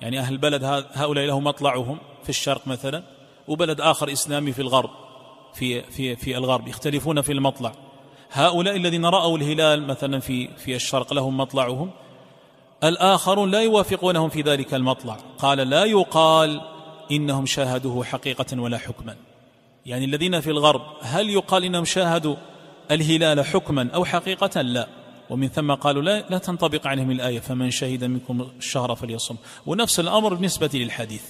[0.00, 1.98] يعني أهل البلد هؤلاء لهم مطلعهم.
[2.22, 3.02] في الشرق مثلا.
[3.48, 4.90] وبلد آخر إسلامي في الغرب.
[5.54, 6.68] في في في الغرب.
[6.68, 7.72] يختلفون في المطلع.
[8.32, 11.90] هؤلاء الذين رأوا الهلال مثلا في في الشرق لهم مطلعهم.
[12.84, 15.16] الآخرون لا يوافقونهم في ذلك المطلع.
[15.38, 16.60] قال لا يقال
[17.10, 19.16] إنهم شاهدوه حقيقة ولا حكما.
[19.86, 22.36] يعني الذين في الغرب هل يقال إنهم شاهدوا
[22.90, 24.88] الهلال حكما أو حقيقة؟ لا.
[25.30, 29.36] ومن ثم قالوا لا لا تنطبق عليهم الآية فمن شهد منكم الشهر فليصم.
[29.66, 31.22] ونفس الأمر بالنسبة للحديث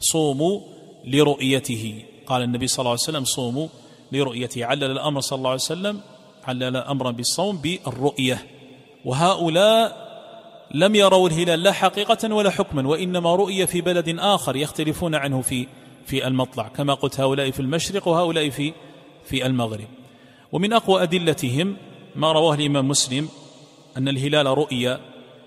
[0.00, 0.60] صوموا
[1.04, 2.02] لرؤيته.
[2.26, 3.68] قال النبي صلى الله عليه وسلم صوموا
[4.12, 4.64] لرؤيته.
[4.64, 6.00] علل الأمر صلى الله عليه وسلم
[6.44, 8.46] علل امرا بالصوم بالرؤية.
[9.04, 10.10] وهؤلاء
[10.74, 15.66] لم يروا الهلال لا حقيقة ولا حكما وإنما رؤي في بلد آخر يختلفون عنه في
[16.10, 18.72] في المطلع كما قلت هؤلاء في المشرق وهؤلاء في
[19.24, 19.88] في المغرب.
[20.52, 21.76] ومن أقوى أدلتهم
[22.16, 23.28] ما رواه الإمام مسلم
[23.96, 24.98] أن الهلال رؤي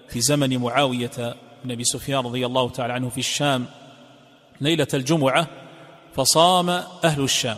[0.10, 3.66] في زمن معاوية بن أبي سفيان رضي الله تعالى عنه في الشام
[4.62, 5.48] ليلة الجمعة
[6.16, 6.70] فصام
[7.04, 7.58] أهل الشام.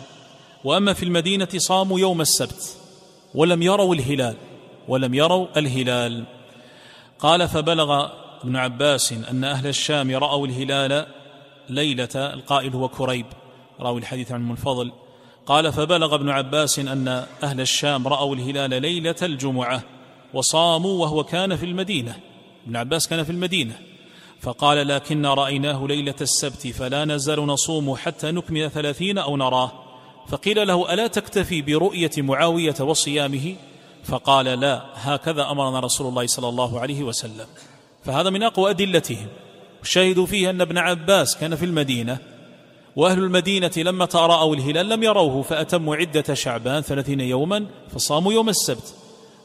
[0.64, 2.76] وأما في المدينة صاموا يوم السبت
[3.34, 4.36] ولم يروا الهلال
[4.88, 6.24] ولم يروا الهلال.
[7.18, 8.08] قال فبلغ
[8.44, 11.06] ابن عباس أن أهل الشام رأوا الهلال
[11.68, 13.26] ليلة القائل هو كريب
[13.80, 14.92] راوي الحديث عن المنفضل
[15.46, 19.82] قال فبلغ ابن عباس أن أهل الشام رأوا الهلال ليلة الجمعة
[20.34, 22.16] وصاموا وهو كان في المدينة
[22.66, 23.78] ابن عباس كان في المدينة.
[24.40, 29.72] فقال لكن رأيناه ليلة السبت فلا نزال نصوم حتى نكمل ثلاثين أو نراه.
[30.28, 33.56] فقيل له ألا تكتفي برؤية معاوية وصيامه؟
[34.04, 37.46] فقال لا هكذا أمرنا رسول الله صلى الله عليه وسلم.
[38.04, 39.28] فهذا من أقوى أدلتهم.
[39.86, 42.18] شهدوا فيه أن ابن عباس كان في المدينة
[42.96, 48.94] وأهل المدينة لما تراءوا الهلال لم يروه فأتموا عدة شعبان ثلاثين يوما فصاموا يوم السبت.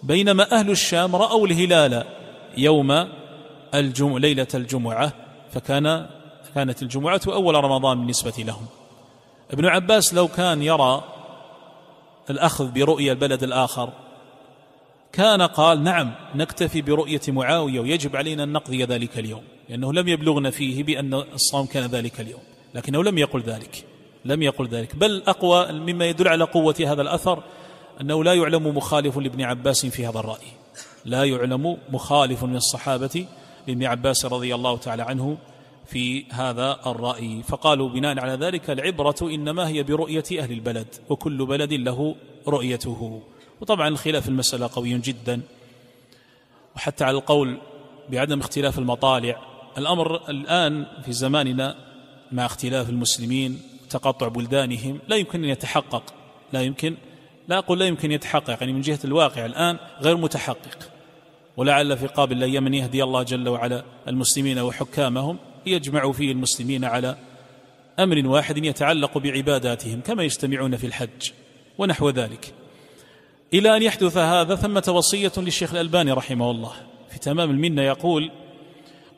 [0.04, 2.04] بينما أهل الشام رأوا الهلال
[2.58, 3.08] يوم
[3.74, 5.14] الجمع ليلة الجمعة
[5.52, 6.06] فكان
[6.56, 8.66] كانت الجمعة أول رمضان بالنسبة لهم.
[9.52, 11.04] ابن عباس لو كان يرى
[12.30, 13.90] الأخذ برؤية البلد الآخر
[15.14, 19.44] كان قال نعم نكتفي برؤية معاوية ويجب علينا أن نقضي ذلك اليوم.
[19.72, 22.42] لأنه لم يبلغنا فيه بأن الصوم كان ذلك اليوم
[22.76, 23.86] لكنه لم يقل ذلك
[24.26, 24.96] لم يقل ذلك.
[24.96, 27.44] بل أقوى مما يدل على قوة هذا الأثر
[28.02, 30.48] أنه لا يعلم مخالف لابن عباس في هذا الرأي.
[31.06, 33.26] لا يعلم مخالف من الصحابة
[33.68, 35.38] لابن عباس رضي الله تعالى عنه
[35.86, 37.44] في هذا الرأي.
[37.44, 42.16] فقالوا بناء على ذلك العبرة إنما هي برؤية أهل البلد وكل بلد له
[42.48, 43.22] رؤيته.
[43.62, 45.42] وطبعا الخلاف المسألة قوي جدا.
[46.76, 47.58] وحتى على القول
[48.10, 51.76] بعدم اختلاف المطالع الأمر الآن في زماننا
[52.32, 56.14] مع اختلاف المسلمين تقطع بلدانهم لا يمكن أن يتحقق
[56.54, 56.96] لا يمكن
[57.48, 60.78] لا أقول لا يمكن يتحقق يعني من جهة الواقع الآن غير متحقق.
[61.58, 67.18] ولعل في قابل الأيام أن يهدي الله جل وعلا المسلمين وحكامهم يجمع فيه المسلمين على
[68.00, 71.32] أمر واحد يتعلق بعباداتهم كما يجتمعون في الحج
[71.78, 72.54] ونحو ذلك.
[73.54, 76.74] إلى أن يحدث هذا ثمة وصية للشيخ الألباني رحمه الله.
[77.10, 78.32] في تمام المنة يقول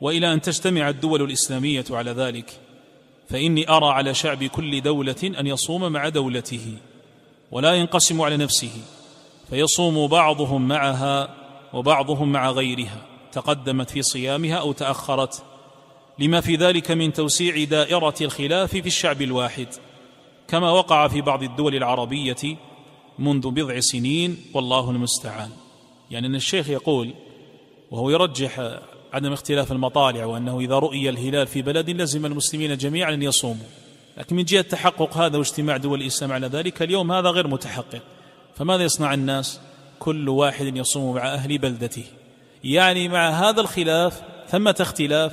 [0.04, 2.60] وإلى أن تجتمع الدول الإسلامية على ذلك
[3.28, 6.76] فإني أرى على شعب كل دولة أن يصوم مع دولته
[7.50, 8.70] ولا ينقسم على نفسه
[9.50, 11.34] فيصوم بعضهم معها
[11.72, 15.42] وبعضهم مع غيرها تقدمت في صيامها أو تأخرت
[16.18, 19.68] لما في ذلك من توسيع دائرة الخلاف في الشعب الواحد
[20.48, 22.56] كما وقع في بعض الدول العربية
[23.18, 25.50] منذ بضع سنين والله المستعان.
[26.10, 27.14] يعني أن الشيخ يقول
[27.90, 28.80] وهو يرجح
[29.14, 33.66] عدم اختلاف المطالع وأنه إذا رؤي الهلال في بلد لزم المسلمين جميعا أن يصوموا.
[34.18, 38.02] لكن من جهة تحقق هذا واجتماع دول الإسلام على ذلك اليوم هذا غير متحقق.
[38.56, 39.60] فماذا يصنع الناس؟
[39.98, 42.04] كل واحد يصوم مع أهل بلدته.
[42.64, 45.32] يعني مع هذا الخلاف ثمة اختلاف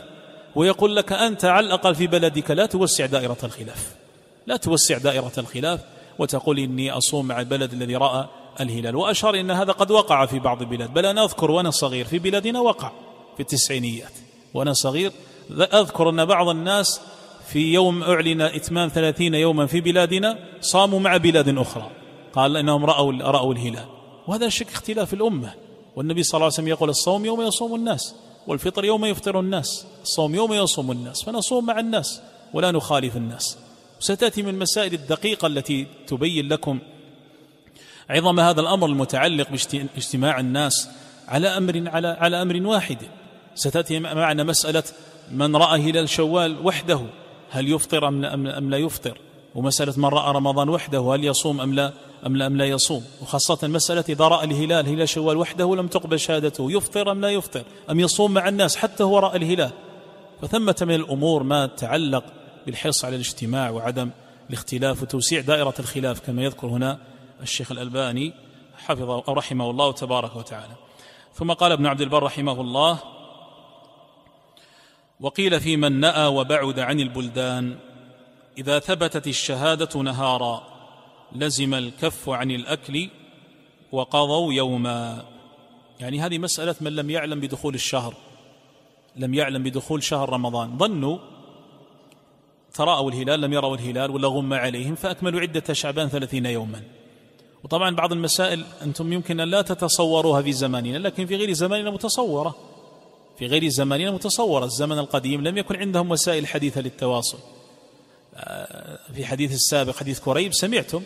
[0.56, 3.96] ويقول لك أنت على الأقل في بلدك لا توسع دائرة الخلاف.
[4.48, 5.80] لا توسع دائرة الخلاف
[6.20, 8.28] وتقول إني أصوم مع البلد الذي رأى
[8.60, 8.96] الهلال.
[8.96, 10.94] وأشار إن هذا قد وقع في بعض البلاد.
[10.94, 12.92] بل أنا أذكر وأنا صغير في بلادنا وقع.
[13.42, 14.12] في التسعينيات
[14.54, 15.12] وأنا صغير
[15.52, 17.02] أذكر أن بعض الناس
[17.48, 21.92] في يوم أعلن إتمام ثلاثين يوما في بلادنا صاموا مع بلاد أخرى.
[22.34, 23.86] قال إنهم رأوا, رأوا الهلال.
[24.28, 25.54] وهذا شك اختلاف الأمة.
[25.96, 28.16] والنبي صلى الله عليه وسلم يقول الصوم يوم يصوم الناس
[28.48, 32.22] والفطر يوم يفطر الناس الصوم يوم يصوم الناس فنصوم مع الناس
[32.54, 33.58] ولا نخالف الناس.
[34.00, 36.80] وستأتي من المسائل الدقيقة التي تبين لكم
[38.10, 39.50] عظم هذا الأمر المتعلق
[39.96, 40.89] باجتماع الناس
[41.28, 42.98] على أمر على على أمر واحد.
[43.56, 44.84] ستأتي معنا مسألة
[45.32, 47.02] من رأى هلال شوال وحده
[47.49, 49.18] هل يفطر أم لا, أم لا يفطر؟
[49.56, 51.93] ومسألة من رأى رمضان وحده هل يصوم أم لا
[52.26, 56.20] أم لا, أم لا يصوم؟ وخاصة مسألة إذا رأى الهلال هلال شوال وحده لم تقبل
[56.20, 59.72] شهادته يفطر أم لا يفطر؟ أم يصوم مع الناس حتى هو رأى الهلال؟
[60.41, 62.24] فثمة من الأمور ما تتعلق
[62.66, 64.10] بالحرص على الاجتماع وعدم
[64.49, 66.97] الاختلاف وتوسيع دائرة الخلاف كما يذكر هنا
[67.41, 68.34] الشيخ الألباني
[68.78, 70.74] حفظه أو رحمه الله تبارك وتعالى.
[71.34, 72.99] ثم قال ابن عبد البر رحمه الله
[75.22, 77.76] وقيل في من نأى وبعد عن البلدان
[78.58, 80.64] إذا ثبتت الشهادة نهارا
[81.36, 83.10] لزم الكف عن الأكل
[83.92, 85.26] وقضوا يوما.
[86.00, 88.14] يعني هذه مسألة من لم يعلم بدخول الشهر
[89.16, 90.78] لم يعلم بدخول شهر رمضان.
[90.78, 91.18] ظنوا
[92.74, 96.82] تراءوا الهلال لم يروا الهلال ولا غم عليهم فأكملوا عدة شعبان ثلاثين يوما.
[97.64, 102.71] وطبعا بعض المسائل أنتم يمكن أن لا تتصوروها في زماننا لكن في غير زماننا متصورة.
[103.40, 107.38] في غير زماننا متصورة الزمن القديم لم يكن عندهم وسائل حديثة للتواصل.
[108.36, 111.04] آه، في حديث السابق حديث كريب سمعتم؟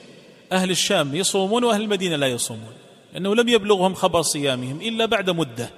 [0.51, 2.73] أهل الشام يصومون وأهل المدينة لا يصومون
[3.13, 5.69] لأنه لم يبلغهم خبر صيامهم إلا بعد مدة.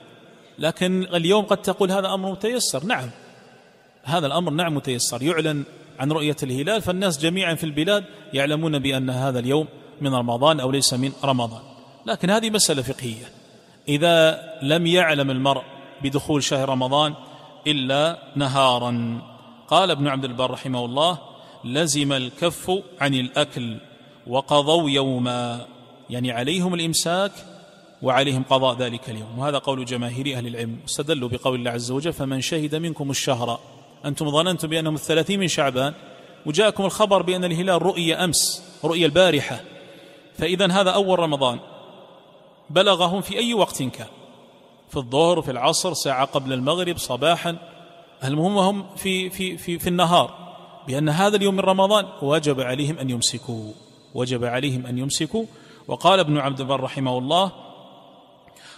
[0.59, 2.85] لكن اليوم قد تقول هذا أمر متيسر.
[2.85, 3.09] نعم
[4.03, 5.23] هذا الأمر نعم متيسر.
[5.23, 5.63] يعلن
[5.99, 9.67] عن رؤية الهلال فالناس جميعا في البلاد يعلمون بأن هذا اليوم
[10.01, 11.61] من رمضان أو ليس من رمضان.
[12.05, 13.31] لكن هذه مسألة فقهية.
[13.87, 15.63] إذا لم يعلم المرء
[16.03, 17.13] بدخول شهر رمضان
[17.67, 19.21] إلا نهارا.
[19.67, 21.17] قال ابن عبد البر رحمه الله
[21.63, 22.71] لزم الكف
[23.01, 23.77] عن الأكل
[24.27, 25.65] وقضوا يوما.
[26.09, 27.31] يعني عليهم الإمساك
[28.01, 29.39] وعليهم قضاء ذلك اليوم.
[29.39, 30.77] وهذا قول جماهير أهل العلم.
[30.87, 33.59] استدلوا بقول الله عز وجل فمن شهد منكم الشهر
[34.05, 35.93] أنتم ظننتم بأنهم الثلاثين من شعبان
[36.45, 39.59] وجاءكم الخبر بأن الهلال رؤي أمس رؤي البارحة.
[40.37, 41.59] فإذا هذا أول رمضان.
[42.69, 44.07] بلغهم في أي وقت كان.
[44.89, 47.57] في الظهر في العصر ساعة قبل المغرب صباحا.
[48.23, 50.47] المهم وهم في, في, في, في النهار
[50.87, 52.05] بأن هذا اليوم من رمضان.
[52.21, 53.71] وجب عليهم أن يمسكوا
[54.13, 55.45] وجب عليهم أن يمسكوا
[55.87, 57.51] وقال ابن عبد البر رحمه الله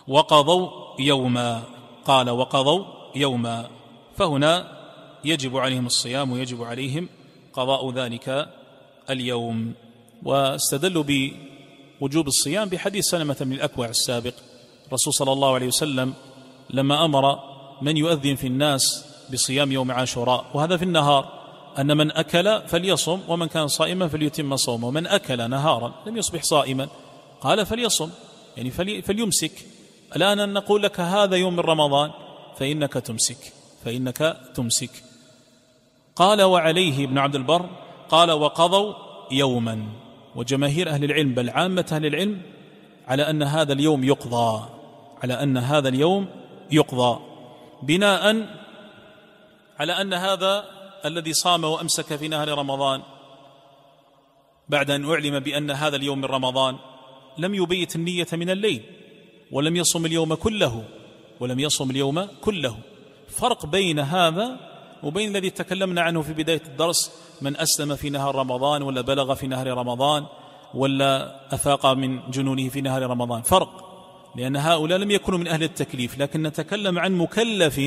[0.07, 1.63] وقضوا يوما.
[2.05, 2.85] قال وقضوا
[3.15, 3.69] يوما.
[4.17, 4.79] فهنا
[5.23, 7.09] يجب عليهم الصيام ويجب عليهم
[7.53, 8.49] قضاء ذلك
[9.09, 9.73] اليوم.
[10.23, 14.33] واستدلوا بوجوب الصيام بحديث سلمة بن الأكوع السابق.
[14.89, 16.13] الرسول صلى الله عليه وسلم
[16.69, 17.39] لما أمر
[17.81, 21.39] من يؤذن في الناس بصيام يوم عاشوراء وهذا في النهار
[21.79, 26.87] أن من أكل فليصم ومن كان صائما فليتم صومه ومن أكل نهارا لم يصبح صائما
[27.41, 28.09] قال فليصم
[28.57, 29.51] يعني فليمسك.
[30.15, 32.11] الآن أن نقول لك هذا يوم من رمضان
[32.57, 33.53] فإنك تمسك
[33.85, 35.03] فإنك تمسك.
[36.15, 37.69] قال وعليه ابن عبد البر
[38.09, 38.93] قال وقضوا
[39.31, 39.83] يوما.
[40.35, 42.41] وجماهير أهل العلم بل عامة أهل العلم
[43.07, 44.78] على أن هذا اليوم يقضى.
[45.23, 46.27] على أن هذا اليوم
[46.71, 47.19] يقضى.
[47.83, 48.47] بناء
[49.79, 50.65] على أن هذا
[51.05, 53.01] الذي صام وأمسك في نهر رمضان
[54.69, 56.75] بعد أن أعلم بأن هذا اليوم من رمضان
[57.37, 58.83] لم يبيت النية من الليل
[59.51, 60.83] ولم يصم اليوم كله
[61.39, 62.77] ولم يصم اليوم كله.
[63.29, 64.57] فرق بين هذا
[65.03, 67.11] وبين الذي تكلمنا عنه في بداية الدرس
[67.41, 70.25] من أسلم في نهار رمضان ولا بلغ في نهر رمضان
[70.73, 73.41] ولا أفاق من جنونه في نهار رمضان.
[73.41, 73.88] فرق.
[74.35, 77.81] لأن هؤلاء لم يكونوا من أهل التكليف لكن نتكلم عن مكلف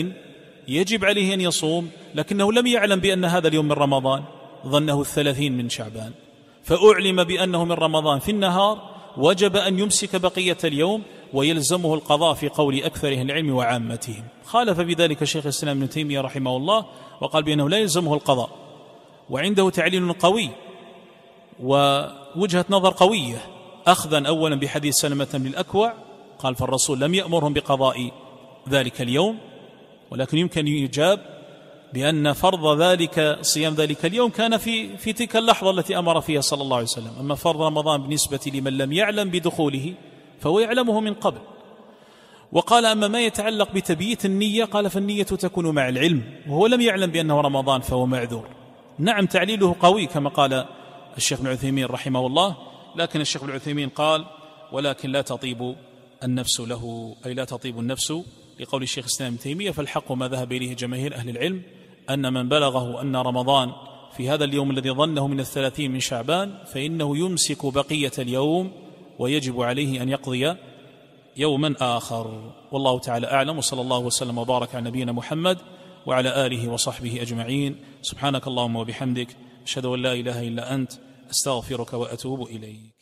[0.69, 4.25] يجب عليه أن يصوم لكنه لم يعلم بأن هذا اليوم من رمضان
[4.67, 6.13] ظنه الثلاثين من شعبان.
[6.63, 12.83] فأعلم بأنه من رمضان في النهار وجب أن يمسك بقية اليوم ويلزمه القضاء في قول
[12.83, 14.25] أكثر أهل العلم وعامتهم.
[14.45, 16.87] خالف بذلك شيخ الإسلام ابن تيمية رحمه الله
[17.21, 18.51] وقال بأنه لا يلزمه القضاء
[19.31, 20.51] وعنده تعليل قوي
[21.61, 23.39] ووجهة نظر قوية.
[23.87, 25.95] أخذا أولا بحديث سلمة بن الأكوع
[26.43, 28.11] قال فالرسول لم يأمرهم بقضاء
[28.69, 29.39] ذلك اليوم
[30.11, 31.21] ولكن يمكن يجاب
[31.93, 36.63] بأن فرض ذلك صيام ذلك اليوم كان في في تلك اللحظة التي أمر فيها صلى
[36.63, 37.13] الله عليه وسلم.
[37.21, 39.95] أما فرض رمضان بالنسبة لمن لم يعلم بدخوله
[40.41, 41.39] فهو يعلمه من قبل.
[42.53, 47.41] وقال أما ما يتعلق بتبييت النية قال فالنية تكون مع العلم وهو لم يعلم بأنه
[47.41, 48.49] رمضان فهو معذور.
[48.99, 50.65] نعم تعليله قوي كما قال
[51.17, 52.57] الشيخ ابن عثيمين رحمه الله
[52.97, 54.25] لكن الشيخ ابن عثيمين قال
[54.73, 55.77] ولكن لا تطيب
[56.23, 58.13] النفس له أي لا تطيب النفس
[58.61, 61.63] لقول الشيخ الإسلام ابن تيمية فالحق ما ذهب إليه جماهير أهل العلم
[62.11, 63.73] أن من بلغه أن رمضان
[64.17, 68.73] في هذا اليوم الذي ظنه من الثلاثين من شعبان فإنه يمسك بقية اليوم
[69.19, 70.55] ويجب عليه أن يقضي
[71.37, 72.53] يوما آخر.
[72.73, 75.59] والله تعالى أعلم وصلى الله وسلم وبارك على نبينا محمد
[76.07, 77.77] وعلى آله وصحبه أجمعين.
[78.03, 80.93] سبحانك اللهم وبحمدك أشهد أن لا إله إلا أنت
[81.31, 82.93] أستغفرك وأتوب إليك.